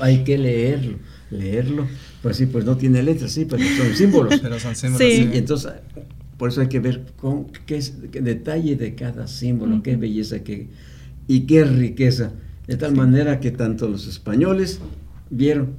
hay 0.00 0.24
que 0.24 0.38
leerlo, 0.38 0.98
leerlo. 1.30 1.86
Pues 2.22 2.36
sí, 2.36 2.46
pues 2.46 2.64
no 2.64 2.76
tiene 2.76 3.02
letras, 3.02 3.32
sí, 3.32 3.46
pero 3.46 3.62
son 3.62 3.94
símbolos. 3.94 4.40
pero 4.42 4.58
son 4.58 4.76
símbolos. 4.76 5.08
Sí. 5.08 5.30
Y 5.32 5.38
entonces, 5.38 5.72
por 6.36 6.50
eso 6.50 6.60
hay 6.60 6.68
que 6.68 6.80
ver 6.80 7.06
con 7.16 7.46
qué, 7.66 7.76
es, 7.76 7.94
detalle 8.12 8.76
de 8.76 8.94
cada 8.94 9.26
símbolo, 9.26 9.82
qué 9.82 9.96
belleza 9.96 10.42
qué, 10.42 10.68
y 11.26 11.40
qué 11.40 11.64
riqueza. 11.64 12.32
De 12.66 12.76
tal 12.76 12.94
manera 12.94 13.40
que 13.40 13.50
tanto 13.50 13.88
los 13.88 14.06
españoles 14.06 14.80
vieron, 15.28 15.74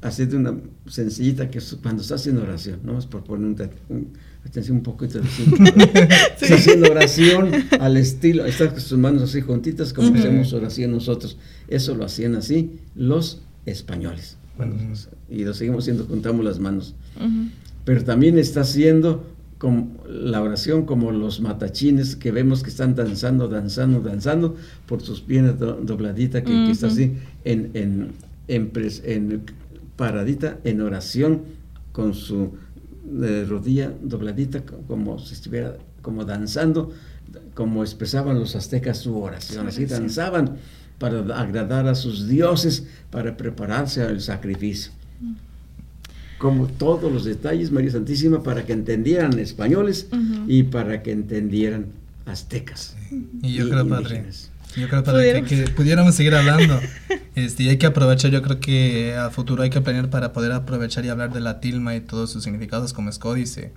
así 0.00 0.24
de 0.26 0.36
una 0.36 0.58
sencillita, 0.86 1.50
que 1.50 1.60
cuando 1.82 2.02
está 2.02 2.14
haciendo 2.14 2.42
oración, 2.42 2.80
no 2.84 2.98
es 2.98 3.06
por 3.06 3.24
poner 3.24 3.68
un, 3.88 4.08
atención 4.44 4.78
un 4.78 4.82
poquito 4.82 5.20
de 5.20 5.26
Está 6.40 6.54
haciendo 6.54 6.90
oración 6.90 7.50
al 7.78 7.96
estilo, 7.96 8.44
está 8.44 8.70
con 8.70 8.80
sus 8.80 8.98
manos 8.98 9.22
así 9.22 9.40
juntitas 9.40 9.92
como 9.92 10.14
hacemos 10.16 10.52
oración 10.52 10.90
nosotros. 10.90 11.38
Eso 11.72 11.94
lo 11.94 12.04
hacían 12.04 12.34
así 12.34 12.78
los 12.94 13.40
españoles. 13.64 14.36
Bueno, 14.56 14.74
y 15.30 15.44
lo 15.44 15.54
seguimos 15.54 15.84
haciendo, 15.84 16.06
contamos 16.06 16.44
las 16.44 16.58
manos. 16.58 16.94
Pero 17.84 18.04
también 18.04 18.38
está 18.38 18.60
haciendo 18.60 19.24
como 19.56 19.92
la 20.06 20.42
oración 20.42 20.84
como 20.84 21.12
los 21.12 21.40
matachines 21.40 22.16
que 22.16 22.32
vemos 22.32 22.62
que 22.62 22.70
están 22.70 22.94
danzando, 22.94 23.48
danzando, 23.48 24.00
danzando 24.00 24.56
por 24.86 25.00
sus 25.00 25.20
piernas 25.20 25.58
dobladitas, 25.58 26.42
que, 26.42 26.70
está 26.70 26.88
así 26.88 27.14
en, 27.44 27.70
en, 27.74 28.12
en, 28.48 29.42
paradita 29.96 30.58
en 30.64 30.80
oración 30.80 31.42
con 31.92 32.12
su 32.12 32.54
de 33.04 33.44
rodilla 33.44 33.92
dobladita, 34.02 34.62
como 34.88 35.18
si 35.18 35.34
estuviera 35.34 35.76
como 36.02 36.24
danzando, 36.24 36.90
como 37.54 37.82
expresaban 37.82 38.38
los 38.38 38.56
aztecas 38.56 38.98
su 38.98 39.16
oración, 39.16 39.68
así 39.68 39.86
danzaban 39.86 40.56
para 40.98 41.20
agradar 41.40 41.88
a 41.88 41.94
sus 41.94 42.28
dioses, 42.28 42.86
para 43.10 43.36
prepararse 43.36 44.02
al 44.02 44.20
sacrificio. 44.20 44.92
Como 46.38 46.66
todos 46.66 47.12
los 47.12 47.24
detalles, 47.24 47.70
María 47.70 47.92
Santísima, 47.92 48.42
para 48.42 48.64
que 48.66 48.72
entendieran 48.72 49.38
españoles 49.38 50.08
y 50.48 50.64
para 50.64 51.02
que 51.02 51.12
entendieran 51.12 51.86
aztecas. 52.26 52.96
Y 53.42 53.54
yo 53.54 53.68
creo, 53.68 53.88
Padre, 53.88 54.24
yo 54.76 54.88
creo, 54.88 55.04
Padre, 55.04 55.44
que, 55.44 55.64
pudiéramos 55.70 56.14
seguir 56.14 56.34
hablando. 56.34 56.80
Este, 57.34 57.62
y 57.62 57.70
hay 57.70 57.78
que 57.78 57.86
aprovechar, 57.86 58.30
yo 58.30 58.42
creo 58.42 58.60
que 58.60 59.14
a 59.16 59.30
futuro 59.30 59.62
hay 59.62 59.70
que 59.70 59.80
planear 59.80 60.10
para 60.10 60.34
poder 60.34 60.52
aprovechar 60.52 61.06
y 61.06 61.08
hablar 61.08 61.32
de 61.32 61.40
la 61.40 61.60
tilma 61.60 61.96
y 61.96 62.02
todos 62.02 62.30
sus 62.30 62.44
significados 62.44 62.92
como 62.92 63.08
es 63.08 63.18
códice. 63.18 63.72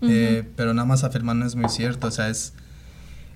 Eh, 0.00 0.42
pero 0.56 0.72
nada 0.72 0.86
más 0.86 1.04
afirmar 1.04 1.36
no 1.36 1.44
es 1.44 1.54
muy 1.54 1.68
cierto, 1.68 2.06
o 2.06 2.10
sea, 2.10 2.30
es, 2.30 2.54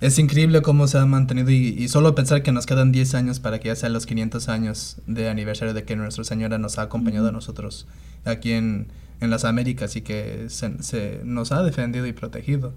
es 0.00 0.18
increíble 0.18 0.62
cómo 0.62 0.86
se 0.86 0.98
ha 0.98 1.06
mantenido 1.06 1.50
y, 1.50 1.88
solo 1.88 2.14
pensar 2.14 2.42
que 2.42 2.52
nos 2.52 2.66
quedan 2.66 2.92
10 2.92 3.14
años 3.14 3.40
para 3.40 3.58
que 3.58 3.68
ya 3.68 3.76
sean 3.76 3.92
los 3.92 4.06
500 4.06 4.48
años 4.48 4.96
de 5.06 5.28
aniversario 5.28 5.74
de 5.74 5.84
que 5.84 5.96
Nuestra 5.96 6.24
Señora 6.24 6.58
nos 6.58 6.78
ha 6.78 6.82
acompañado 6.82 7.28
a 7.28 7.32
nosotros 7.32 7.86
aquí 8.24 8.52
en, 8.52 8.86
en, 9.20 9.30
las 9.30 9.44
Américas 9.44 9.96
y 9.96 10.02
que 10.02 10.46
se, 10.48 11.20
nos 11.24 11.50
ha 11.52 11.62
defendido 11.62 12.06
y 12.06 12.12
protegido. 12.12 12.72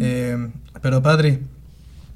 Eh, 0.00 0.48
pero 0.82 1.02
Padre, 1.02 1.40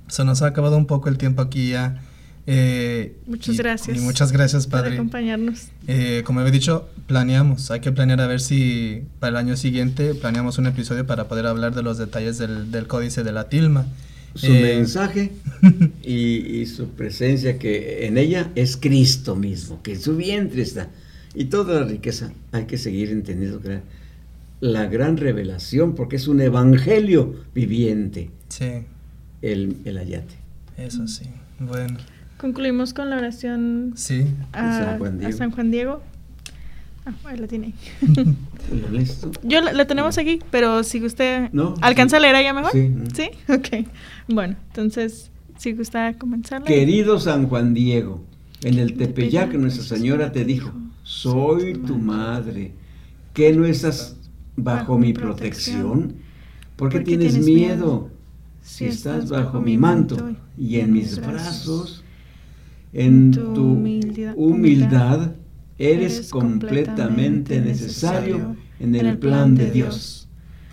se 0.09 0.25
nos 0.25 0.43
ha 0.43 0.47
acabado 0.47 0.77
un 0.77 0.87
poco 0.87 1.09
el 1.09 1.17
tiempo 1.17 1.41
aquí 1.41 1.71
ya. 1.71 2.03
Eh, 2.47 3.17
muchas 3.27 3.57
gracias. 3.57 3.97
Y 3.97 4.01
muchas 4.01 4.33
gracias, 4.33 4.67
Padre. 4.67 4.91
Por 4.91 4.95
acompañarnos. 4.95 5.69
Eh, 5.87 6.23
como 6.25 6.41
he 6.43 6.51
dicho, 6.51 6.89
planeamos. 7.07 7.71
Hay 7.71 7.81
que 7.81 7.93
planear 7.93 8.21
a 8.21 8.27
ver 8.27 8.41
si 8.41 9.05
para 9.21 9.31
el 9.31 9.37
año 9.37 9.57
siguiente 9.57 10.15
planeamos 10.15 10.59
un 10.59 10.67
episodio 10.67 11.07
para 11.07 11.29
poder 11.29 11.47
hablar 11.47 11.75
de 11.75 11.83
los 11.83 11.97
detalles 11.97 12.39
del, 12.39 12.71
del 12.71 12.87
códice 12.87 13.23
de 13.23 13.33
la 13.33 13.49
tilma. 13.49 13.87
Su 14.35 14.53
eh, 14.53 14.61
mensaje 14.63 15.33
y, 16.03 16.67
su 16.67 16.89
presencia 16.91 17.59
que 17.59 18.07
en 18.07 18.17
ella 18.17 18.51
es 18.55 18.77
Cristo 18.77 19.37
mismo, 19.37 19.83
que 19.83 19.95
en 19.95 20.01
su 20.01 20.17
vientre 20.17 20.63
está. 20.63 20.89
Y 21.35 21.47
toda 21.47 21.81
la 21.81 21.87
riqueza 21.87 22.33
hay 22.53 22.65
que 22.65 22.79
seguir 22.79 23.11
entendiendo 23.11 23.61
la 24.61 24.87
gran 24.87 25.17
revelación, 25.17 25.95
porque 25.95 26.17
es 26.17 26.29
un 26.29 26.41
evangelio 26.41 27.45
viviente. 27.55 28.31
Sí 28.49 28.85
el, 29.43 29.77
el 29.85 29.99
ayate. 29.99 30.35
Eso 30.77 31.07
sí. 31.07 31.27
Bueno. 31.59 31.99
Concluimos 32.39 32.95
con 32.95 33.11
la 33.11 33.17
oración 33.19 33.93
sí. 33.97 34.27
a, 34.53 34.99
San 35.33 35.51
Juan 35.51 35.71
Diego. 35.71 36.03
Ah, 37.07 37.13
ahí 37.25 37.39
la 37.39 37.47
tiene. 37.47 37.75
Yo 39.43 39.61
la, 39.61 39.87
tenemos 39.87 40.19
aquí, 40.19 40.41
pero 40.51 40.83
si 40.83 41.05
usted 41.05 41.51
alcanza 41.81 42.19
a 42.19 42.21
leer 42.21 42.37
allá 42.37 42.53
mejor. 42.53 42.73
Sí. 42.73 42.93
Sí, 43.15 43.31
ok. 43.49 43.87
Bueno, 44.29 44.57
entonces, 44.69 45.31
si 45.57 45.73
gusta 45.73 46.15
comenzar. 46.15 46.63
Querido 46.63 47.19
San 47.19 47.49
Juan 47.49 47.75
Diego, 47.75 48.23
en 48.63 48.79
el 48.79 48.95
Tepeyac 48.95 49.55
Nuestra 49.55 49.85
Señora 49.85 50.31
te 50.33 50.45
dijo, 50.45 50.73
soy 51.03 51.75
tu 51.75 51.99
madre, 51.99 52.73
que 53.33 53.53
no 53.53 53.65
estás 53.65 54.17
bajo 54.57 54.99
mi 54.99 55.13
protección. 55.13 56.17
¿Por 56.77 56.91
qué 56.91 57.01
tienes 57.01 57.39
miedo? 57.39 58.11
si 58.63 58.87
estás 58.87 59.29
bajo 59.29 59.61
mi 59.61 59.77
manto 59.77 60.35
y 60.57 60.81
en 60.81 60.93
mis 60.93 61.19
brazos, 61.21 62.05
En 62.93 63.31
tu 63.31 63.79
humildad 64.37 65.33
eres 65.81 66.29
completamente 66.29 67.59
necesario 67.61 68.55
en 68.79 68.95
el 68.95 69.19
plan 69.19 69.55
de 69.55 69.71
Dios. 69.71 70.29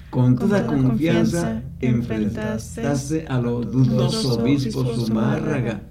Con 0.10 0.38
toda 0.38 0.66
confianza 0.66 1.64
enfrentaste 1.80 3.26
a 3.28 3.40
los 3.40 3.72
dudoso 3.72 4.40
obispo 4.40 4.84
Zumárraga, 4.86 5.82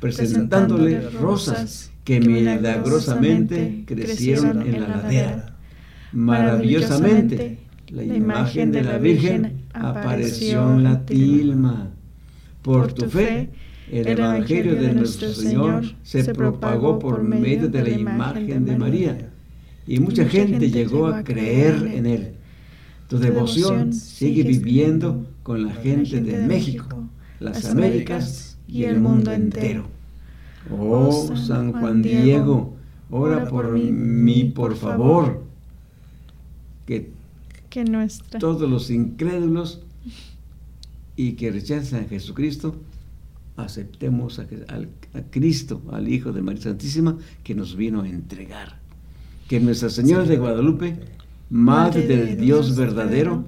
presentándole 0.00 1.10
rosas 1.10 1.90
que 2.04 2.20
milagrosamente 2.20 3.84
crecieron 3.86 4.62
en 4.62 4.80
la 4.80 4.88
ladera. 4.88 5.56
Maravillosamente, 6.12 7.58
la 7.88 8.04
imagen 8.04 8.70
de 8.70 8.82
la 8.82 8.98
Virgen 8.98 9.64
apareció 9.72 10.74
en 10.74 10.84
la 10.84 11.04
tilma. 11.04 11.90
Por 12.62 12.92
tu 12.92 13.06
fe, 13.06 13.50
el 13.90 14.06
Evangelio 14.06 14.76
de 14.76 14.92
nuestro 14.92 15.32
Señor 15.32 15.84
se 16.02 16.32
propagó 16.32 16.98
por 16.98 17.22
medio 17.22 17.68
de 17.68 17.82
la 17.82 17.90
imagen 17.90 18.64
de 18.64 18.76
María 18.76 19.30
y 19.86 19.98
mucha 19.98 20.24
gente 20.26 20.70
llegó 20.70 21.08
a 21.08 21.24
creer 21.24 21.90
en 21.92 22.06
él. 22.06 22.32
Tu 23.08 23.18
devoción 23.18 23.92
sigue 23.92 24.44
viviendo 24.44 25.26
con 25.42 25.66
la 25.66 25.72
gente 25.72 26.20
de 26.20 26.46
México, 26.46 27.08
las 27.40 27.64
Américas 27.64 28.56
y 28.68 28.84
el 28.84 29.00
mundo 29.00 29.32
entero. 29.32 29.86
Oh 30.70 31.34
San 31.34 31.72
Juan 31.72 32.02
Diego, 32.02 32.76
ora 33.10 33.48
por 33.48 33.72
mí, 33.72 34.44
por 34.44 34.76
favor. 34.76 35.42
Que, 36.86 37.10
todos 38.38 38.68
los 38.68 38.90
incrédulos 38.90 39.82
y 41.16 41.32
que 41.32 41.50
rechazan 41.50 42.04
a 42.04 42.08
Jesucristo 42.08 42.76
aceptemos 43.64 44.38
a, 44.38 44.46
Cristo, 45.30 45.82
al 45.92 46.08
Hijo 46.08 46.32
de 46.32 46.42
María 46.42 46.62
Santísima, 46.62 47.16
que 47.42 47.54
nos 47.54 47.76
vino 47.76 48.02
a 48.02 48.08
entregar. 48.08 48.78
Que 49.48 49.60
Nuestra 49.60 49.90
Señora 49.90 50.24
de 50.24 50.36
Guadalupe, 50.36 50.96
Madre 51.50 52.06
del 52.06 52.36
Dios 52.36 52.76
verdadero, 52.76 53.44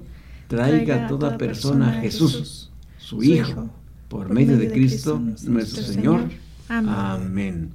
traiga 0.47 1.05
a 1.05 1.07
toda 1.07 1.37
persona 1.37 1.97
a 1.97 2.01
Jesús, 2.01 2.69
su 2.97 3.23
Hijo, 3.23 3.69
por 4.09 4.29
medio 4.29 4.57
de 4.57 4.71
Cristo 4.71 5.21
nuestro 5.47 5.83
Señor. 5.83 6.29
Amén. 6.67 7.71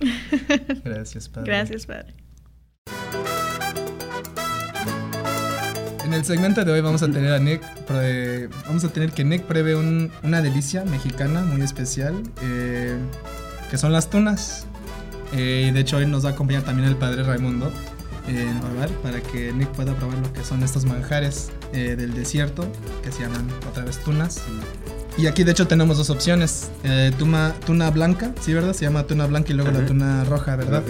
Gracias, 0.84 1.28
Padre. 1.28 1.52
Gracias, 1.52 1.86
Padre. 1.86 2.14
En 6.10 6.14
el 6.14 6.24
segmento 6.24 6.64
de 6.64 6.72
hoy 6.72 6.80
vamos 6.80 7.04
a 7.04 7.06
tener 7.06 7.32
a 7.32 7.38
Nick, 7.38 7.62
vamos 8.66 8.82
a 8.82 8.88
tener 8.88 9.12
que 9.12 9.22
Nick 9.22 9.44
prevé 9.44 9.76
una 9.76 10.42
delicia 10.42 10.84
mexicana 10.84 11.42
muy 11.42 11.62
especial, 11.62 12.20
eh, 12.42 12.96
que 13.70 13.78
son 13.78 13.92
las 13.92 14.10
tunas. 14.10 14.66
Eh, 15.32 15.70
de 15.72 15.78
hecho 15.78 15.98
hoy 15.98 16.06
nos 16.06 16.24
va 16.24 16.30
a 16.30 16.32
acompañar 16.32 16.64
también 16.64 16.88
el 16.88 16.96
Padre 16.96 17.22
Raimundo 17.22 17.72
eh, 18.26 18.42
en 18.42 18.58
probar 18.58 18.88
para 19.04 19.20
que 19.20 19.52
Nick 19.52 19.68
pueda 19.68 19.94
probar 19.94 20.18
lo 20.18 20.32
que 20.32 20.42
son 20.42 20.64
estos 20.64 20.84
manjares 20.84 21.52
del 21.72 22.12
desierto 22.12 22.66
que 23.04 23.12
se 23.12 23.22
llaman 23.22 23.46
otra 23.68 23.84
vez 23.84 23.98
tunas. 23.98 24.42
Y 25.18 25.26
aquí 25.26 25.44
de 25.44 25.52
hecho 25.52 25.66
tenemos 25.66 25.98
dos 25.98 26.10
opciones. 26.10 26.70
Eh, 26.84 27.12
tuna, 27.18 27.54
tuna 27.66 27.90
blanca, 27.90 28.32
sí, 28.40 28.54
¿verdad? 28.54 28.72
Se 28.72 28.84
llama 28.84 29.04
tuna 29.04 29.26
blanca 29.26 29.52
y 29.52 29.54
luego 29.54 29.70
la 29.70 29.84
tuna 29.84 30.24
roja, 30.24 30.56
¿verdad? 30.56 30.82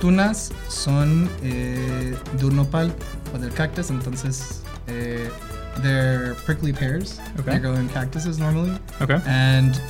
Tunas 0.00 0.52
son 0.68 1.28
eh, 1.42 2.14
de 2.40 2.50
nopal 2.50 2.92
o 3.34 3.38
del 3.38 3.52
cactus, 3.52 3.90
entonces 3.90 4.62
eh, 4.86 5.28
they're 5.82 6.34
prickly 6.46 6.72
pears. 6.72 7.20
Okay. 7.40 7.54
They 7.54 7.60
grow 7.60 7.74
in 7.74 7.88
cactuses 7.88 8.38
normally. 8.38 8.72
Okay. 9.00 9.20
And 9.26 9.80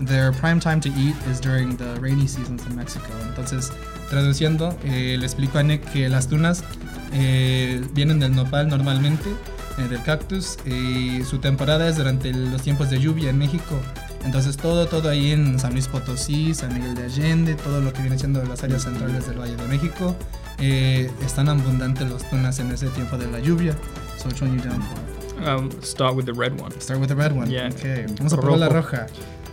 their 0.00 0.32
prime 0.32 0.58
time 0.58 0.80
to 0.80 0.88
eat 0.90 1.14
is 1.30 1.40
during 1.40 1.76
the 1.76 2.00
rainy 2.00 2.26
seasons 2.26 2.64
in 2.66 2.76
Mexico. 2.76 3.06
Entonces, 3.28 3.70
traduciendo, 4.10 4.76
eh, 4.84 5.16
le 5.18 5.24
explico 5.24 5.58
a 5.58 5.62
Nick 5.62 5.84
que 5.92 6.08
las 6.08 6.28
tunas 6.28 6.64
eh, 7.12 7.82
vienen 7.92 8.18
del 8.18 8.34
nopal 8.34 8.68
normalmente 8.68 9.30
eh, 9.78 9.88
del 9.88 10.02
cactus 10.02 10.56
y 10.66 11.24
su 11.24 11.38
temporada 11.38 11.88
es 11.88 11.96
durante 11.96 12.32
los 12.32 12.62
tiempos 12.62 12.90
de 12.90 13.00
lluvia 13.00 13.30
en 13.30 13.38
México. 13.38 13.78
Entonces 14.24 14.56
todo, 14.56 14.86
todo 14.86 15.10
ahí 15.10 15.32
en 15.32 15.58
San 15.58 15.72
Luis 15.72 15.86
Potosí, 15.88 16.54
San 16.54 16.72
Miguel 16.72 16.94
de 16.94 17.04
Allende, 17.04 17.54
todo 17.54 17.80
lo 17.80 17.92
que 17.92 18.00
viene 18.00 18.18
siendo 18.18 18.42
las 18.44 18.62
áreas 18.62 18.82
centrales 18.82 19.26
del 19.26 19.38
Valle 19.38 19.56
de 19.56 19.68
México, 19.68 20.16
eh, 20.58 21.10
están 21.24 21.48
abundantes 21.48 22.08
los 22.08 22.28
tunas 22.30 22.58
en 22.58 22.70
ese 22.70 22.88
tiempo 22.88 23.18
de 23.18 23.30
la 23.30 23.38
lluvia. 23.40 23.76
So 24.16 24.28
which 24.28 24.40
one 24.40 24.56
you 24.56 24.62
down 24.62 24.80
for? 24.82 25.48
Um, 25.48 25.70
start 25.82 26.14
with 26.14 26.24
the 26.24 26.32
red 26.32 26.58
one. 26.58 26.70
Start 26.80 27.00
with 27.00 27.08
the 27.08 27.14
red 27.14 27.32
one. 27.32 27.50
Yeah. 27.50 27.68
Okay. 27.68 28.06
Vamos 28.16 28.32
a 28.32 28.40
probar 28.40 28.58
la 28.60 28.68
roja. 28.68 29.06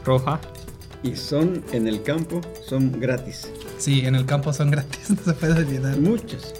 Roja. 0.05 0.39
Y 1.03 1.15
son 1.15 1.63
en 1.73 1.87
el 1.87 2.03
campo, 2.03 2.41
son 2.65 2.91
gratis. 2.99 3.49
Sí, 3.77 4.05
en 4.05 4.15
el 4.15 4.25
campo 4.25 4.53
son 4.53 4.69
gratis, 4.71 5.09
no 5.09 5.17
se 5.23 5.33
puede 5.33 5.53
olvidar. 5.53 5.97
Muchas. 5.97 6.53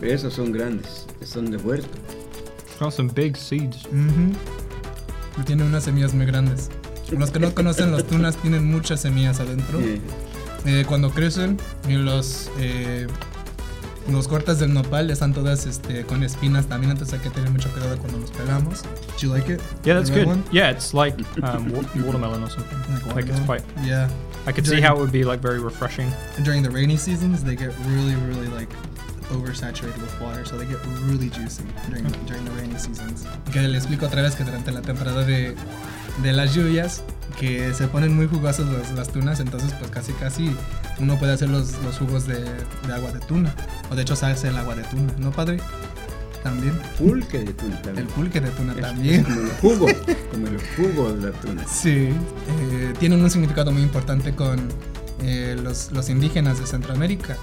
Pero 0.00 0.14
esos 0.14 0.34
son 0.34 0.52
grandes, 0.52 1.06
son 1.24 1.50
de 1.50 1.56
huerto. 1.56 1.98
Got 2.82 2.94
some 2.94 3.08
big 3.08 3.36
seeds. 3.36 3.86
Tiene 5.46 5.62
unas 5.62 5.84
semillas 5.84 6.12
muy 6.14 6.26
grandes. 6.26 6.68
Los 7.16 7.30
que 7.30 7.38
no 7.38 7.54
conocen 7.54 7.92
los 7.92 8.04
tunas 8.04 8.36
tienen 8.38 8.66
muchas 8.66 9.00
semillas 9.00 9.38
adentro. 9.38 9.78
Eh, 10.64 10.84
cuando 10.88 11.10
crecen 11.10 11.58
y 11.88 11.92
los 11.92 12.50
eh, 12.58 13.06
los 14.10 14.26
cortas 14.26 14.58
del 14.58 14.74
nopal 14.74 15.10
están 15.10 15.32
todas 15.32 15.64
este, 15.66 16.04
con 16.04 16.24
espinas 16.24 16.66
también, 16.66 16.90
entonces 16.90 17.14
hay 17.14 17.20
que 17.20 17.30
tener 17.30 17.50
mucho 17.50 17.70
cuidado 17.70 17.96
cuando 17.98 18.18
los 18.18 18.32
pelamos. 18.32 18.82
Do 18.82 18.88
you 19.18 19.32
like 19.32 19.48
it? 19.52 19.60
Yeah, 19.84 19.94
that's 19.94 20.10
good. 20.10 20.26
One? 20.26 20.42
Yeah, 20.50 20.70
it's 20.70 20.92
like 20.92 21.14
um, 21.44 21.70
watermelon 22.04 22.42
or 22.42 22.50
something. 22.50 22.78
Like, 23.06 23.14
like 23.14 23.28
it's 23.28 23.40
quite. 23.46 23.62
Yeah. 23.84 24.10
I 24.44 24.50
could 24.50 24.64
during, 24.64 24.80
see 24.80 24.84
how 24.84 24.96
it 24.96 24.98
would 24.98 25.12
be 25.12 25.22
like 25.22 25.40
very 25.40 25.60
refreshing. 25.60 26.10
During 26.42 26.64
the 26.64 26.70
rainy 26.70 26.96
seasons, 26.96 27.44
they 27.44 27.54
get 27.54 27.72
really, 27.86 28.16
really 28.26 28.48
like 28.48 28.70
oversaturated 29.32 30.00
with 30.00 30.20
water, 30.20 30.44
so 30.44 30.56
they 30.56 30.66
get 30.66 30.78
really 31.06 31.28
juicy 31.30 31.64
during, 31.88 32.04
during 32.26 32.44
the 32.44 32.50
rainy 32.52 32.78
seasons. 32.78 33.24
Que 33.52 33.60
le 33.60 33.76
explico 33.76 34.06
otra 34.06 34.22
vez 34.22 34.34
que 34.36 34.44
durante 34.44 34.72
la 34.72 34.82
temporada 34.82 35.24
de, 35.24 35.54
de 36.22 36.32
las 36.32 36.54
lluvias, 36.54 37.02
que 37.38 37.72
se 37.74 37.88
ponen 37.88 38.14
muy 38.14 38.26
jugosas 38.26 38.66
las, 38.68 38.92
las, 38.92 39.08
tunas, 39.08 39.40
entonces 39.40 39.72
pues 39.78 39.90
casi 39.90 40.12
casi 40.12 40.54
uno 40.98 41.18
puede 41.18 41.32
hacer 41.32 41.48
los, 41.48 41.72
los 41.82 41.98
jugos 41.98 42.26
de, 42.26 42.44
de, 42.44 42.92
agua 42.92 43.12
de 43.12 43.20
tuna, 43.20 43.54
o 43.90 43.94
de 43.94 44.02
hecho 44.02 44.16
se 44.16 44.26
hace 44.26 44.48
el 44.48 44.56
agua 44.56 44.74
de 44.74 44.82
tuna, 44.84 45.12
¿no 45.18 45.30
padre? 45.30 45.58
También. 46.42 46.76
Pulque 46.98 47.38
de 47.38 47.52
tuna 47.52 47.80
también. 47.82 48.06
El 48.06 48.12
pulque 48.12 48.40
de 48.40 48.50
tuna 48.50 48.74
también. 48.74 49.22
como 49.22 49.40
el 49.40 49.50
jugo, 49.60 49.86
como 50.32 50.46
el 50.48 50.60
jugo 50.76 51.12
de 51.12 51.30
la 51.30 51.32
tuna. 51.40 51.64
Sí, 51.72 52.08
eh, 52.08 52.94
tienen 52.98 53.22
un 53.22 53.30
significado 53.30 53.70
muy 53.70 53.82
importante 53.82 54.34
con 54.34 54.68
eh, 55.22 55.56
los, 55.62 55.92
los 55.92 56.08
indígenas 56.10 56.58
de 56.58 56.66
Centroamérica 56.66 57.36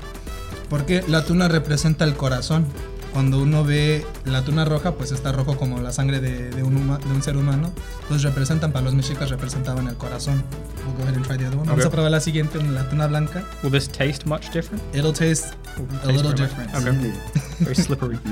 porque 0.69 1.03
la 1.07 1.23
tuna 1.23 1.47
representa 1.47 2.05
el 2.05 2.15
corazón. 2.15 2.65
Cuando 3.13 3.39
uno 3.39 3.63
ve 3.63 4.05
la 4.25 4.43
tuna 4.43 4.65
roja, 4.65 4.93
pues 4.93 5.11
está 5.11 5.31
rojo 5.31 5.57
como 5.57 5.79
la 5.81 5.91
sangre 5.91 6.19
de, 6.19 6.51
de, 6.51 6.61
un, 6.61 6.75
de 6.87 7.11
un, 7.11 7.23
ser 7.23 7.37
humano. 7.37 7.71
Entonces 8.03 8.21
representan, 8.21 8.71
para 8.71 8.85
los 8.85 8.93
mexicas 8.93 9.31
representaban 9.31 9.87
el 9.87 9.95
corazón. 9.95 10.43
We'll 10.85 10.95
go 10.95 11.03
ahead 11.03 11.15
and 11.15 11.25
try 11.25 11.35
the 11.35 11.47
other 11.47 11.57
one. 11.57 11.67
Vamos 11.67 11.85
a 11.85 11.89
probar 11.89 12.11
la 12.11 12.19
siguiente, 12.19 12.63
la 12.63 12.87
tuna 12.87 13.07
blanca. 13.07 13.43
Will 13.63 13.71
this 13.71 13.87
taste 13.89 14.27
much 14.27 14.51
different? 14.53 14.83
It'll 14.93 15.11
taste 15.11 15.55
a 16.03 16.07
little 16.07 16.33
different. 16.33 16.73
Okay. 16.75 17.13
Very 17.59 17.75
slippery. 17.75 18.19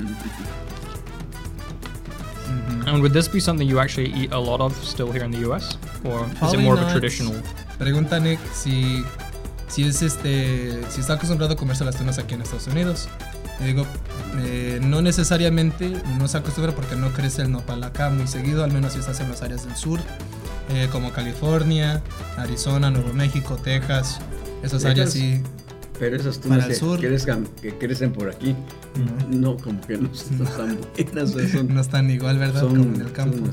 Mm-hmm. 2.48 2.88
And 2.88 3.02
would 3.02 3.12
this 3.12 3.28
be 3.28 3.42
something 3.42 3.68
you 3.68 3.80
actually 3.80 4.14
eat 4.14 4.32
a 4.32 4.40
lot 4.40 4.62
of 4.62 4.74
still 4.84 5.12
here 5.12 5.24
in 5.24 5.32
the 5.32 5.40
US? 5.50 5.78
Or 6.06 6.26
is 6.44 6.54
it 6.54 6.60
more 6.60 6.76
of 6.76 6.88
a 6.88 6.92
traditional? 6.92 7.36
Pregunta 7.78 8.22
Nick 8.22 8.40
si 8.54 9.04
si 9.68 9.84
es 9.84 10.02
este, 10.02 10.80
si 10.90 11.02
está 11.02 11.14
acostumbrado 11.14 11.54
a 11.54 11.56
comerse 11.56 11.84
las 11.84 11.98
tunas 11.98 12.18
aquí 12.20 12.34
en 12.36 12.42
Estados 12.42 12.68
Unidos. 12.68 13.10
digo, 13.60 13.86
eh, 14.40 14.80
no 14.82 15.02
necesariamente 15.02 15.90
no 16.18 16.28
se 16.28 16.38
acostumbra 16.38 16.74
porque 16.74 16.96
no 16.96 17.12
crece 17.12 17.42
el 17.42 17.52
nopal 17.52 17.84
acá 17.84 18.10
muy 18.10 18.28
seguido, 18.28 18.64
al 18.64 18.72
menos 18.72 18.94
si 18.94 19.00
estás 19.00 19.20
en 19.20 19.30
las 19.30 19.42
áreas 19.42 19.66
del 19.66 19.76
sur, 19.76 20.00
eh, 20.70 20.88
como 20.92 21.12
California, 21.12 22.02
Arizona, 22.38 22.90
Nuevo 22.90 23.14
México, 23.14 23.58
Texas, 23.58 24.20
esas 24.64 24.86
áreas 24.86 25.12
sí. 25.12 25.42
Pero 26.00 26.16
esas 26.16 26.40
tunas 26.40 26.68
que. 26.68 27.08
Crecen, 27.08 27.48
que, 27.60 27.76
crecen 27.76 28.14
por 28.14 28.30
aquí, 28.30 28.56
no, 29.30 29.58
como 29.58 29.82
que 29.82 29.98
no, 29.98 30.10
están 30.12 30.78
buenas. 30.96 31.64
no 31.70 31.82
están 31.82 32.10
igual, 32.12 32.38
¿verdad? 32.38 32.62
como 32.62 32.84
en 32.84 33.02
el 33.02 33.12
campo. 33.12 33.50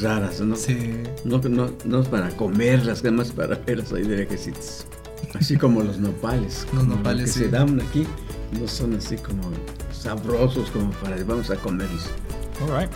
raras, 0.00 0.40
¿no? 0.40 0.54
Sí. 0.54 0.94
No, 1.24 1.38
no, 1.38 1.72
no 1.84 2.00
es 2.00 2.08
para 2.08 2.28
comerlas, 2.36 3.02
más 3.10 3.32
para 3.32 3.56
verlas 3.56 3.92
ahí 3.92 4.04
de 4.04 4.18
lejecitos. 4.18 4.86
Así 5.34 5.56
como 5.56 5.82
los 5.82 5.98
nopales. 5.98 6.66
Los 6.74 6.86
nopales 6.86 7.32
que 7.34 7.40
se 7.40 7.48
dan 7.48 7.80
aquí 7.80 8.06
no 8.58 8.68
son 8.68 8.94
así 8.94 9.16
como 9.16 9.42
sabrosos 9.92 10.70
como 10.70 10.90
para 10.92 11.22
vamos 11.24 11.50
a 11.50 11.56
comerlos. 11.56 12.06
All 12.60 12.68
right. 12.68 12.90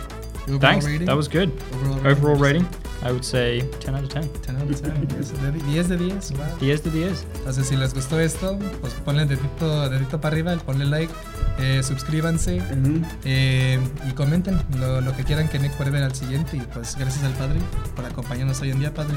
Thanks. 0.59 0.85
That 1.05 1.15
was 1.15 1.27
good. 1.27 1.51
Overall, 1.73 2.07
overall 2.07 2.35
rating. 2.35 2.65
I 3.03 3.11
would 3.11 3.23
say 3.23 3.61
10 3.79 3.95
out 3.95 4.03
of 4.03 4.09
10. 4.09 4.27
10 4.41 4.55
out 4.57 4.69
of 4.69 4.81
10, 4.81 5.07
10 5.07 5.89
de 5.89 5.97
10, 5.97 6.31
wow. 6.31 6.39
10 6.59 6.83
de 6.83 6.91
10. 6.91 7.25
Entonces, 7.37 7.67
si 7.67 7.75
les 7.75 7.93
gustó 7.93 8.19
esto, 8.19 8.57
pues 8.81 8.93
ponle 9.05 9.25
dedito, 9.25 9.89
dedito 9.89 10.19
para 10.19 10.33
arriba, 10.33 10.55
ponle 10.65 10.85
like, 10.85 11.13
eh, 11.59 11.81
suscríbanse 11.83 12.57
Ujú. 12.57 13.01
eh, 13.23 13.79
y 14.09 14.11
comenten 14.13 14.59
lo, 14.79 15.01
lo 15.01 15.15
que 15.15 15.23
quieran 15.23 15.47
que 15.47 15.59
Nick 15.59 15.73
puede 15.73 15.91
ver 15.91 16.03
al 16.03 16.15
siguiente. 16.15 16.57
Y 16.57 16.61
pues 16.61 16.95
gracias 16.97 17.23
al 17.23 17.33
Padre 17.33 17.59
por 17.95 18.05
acompañarnos 18.05 18.59
hoy 18.61 18.71
en 18.71 18.79
día, 18.79 18.93
Padre. 18.93 19.15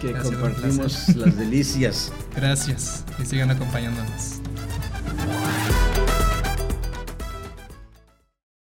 Que 0.00 0.10
Ha 0.14 0.20
compartimos 0.20 1.16
las 1.16 1.36
delicias. 1.38 2.12
Gracias 2.36 3.04
y 3.22 3.24
sigan 3.24 3.50
acompañándonos. 3.50 4.40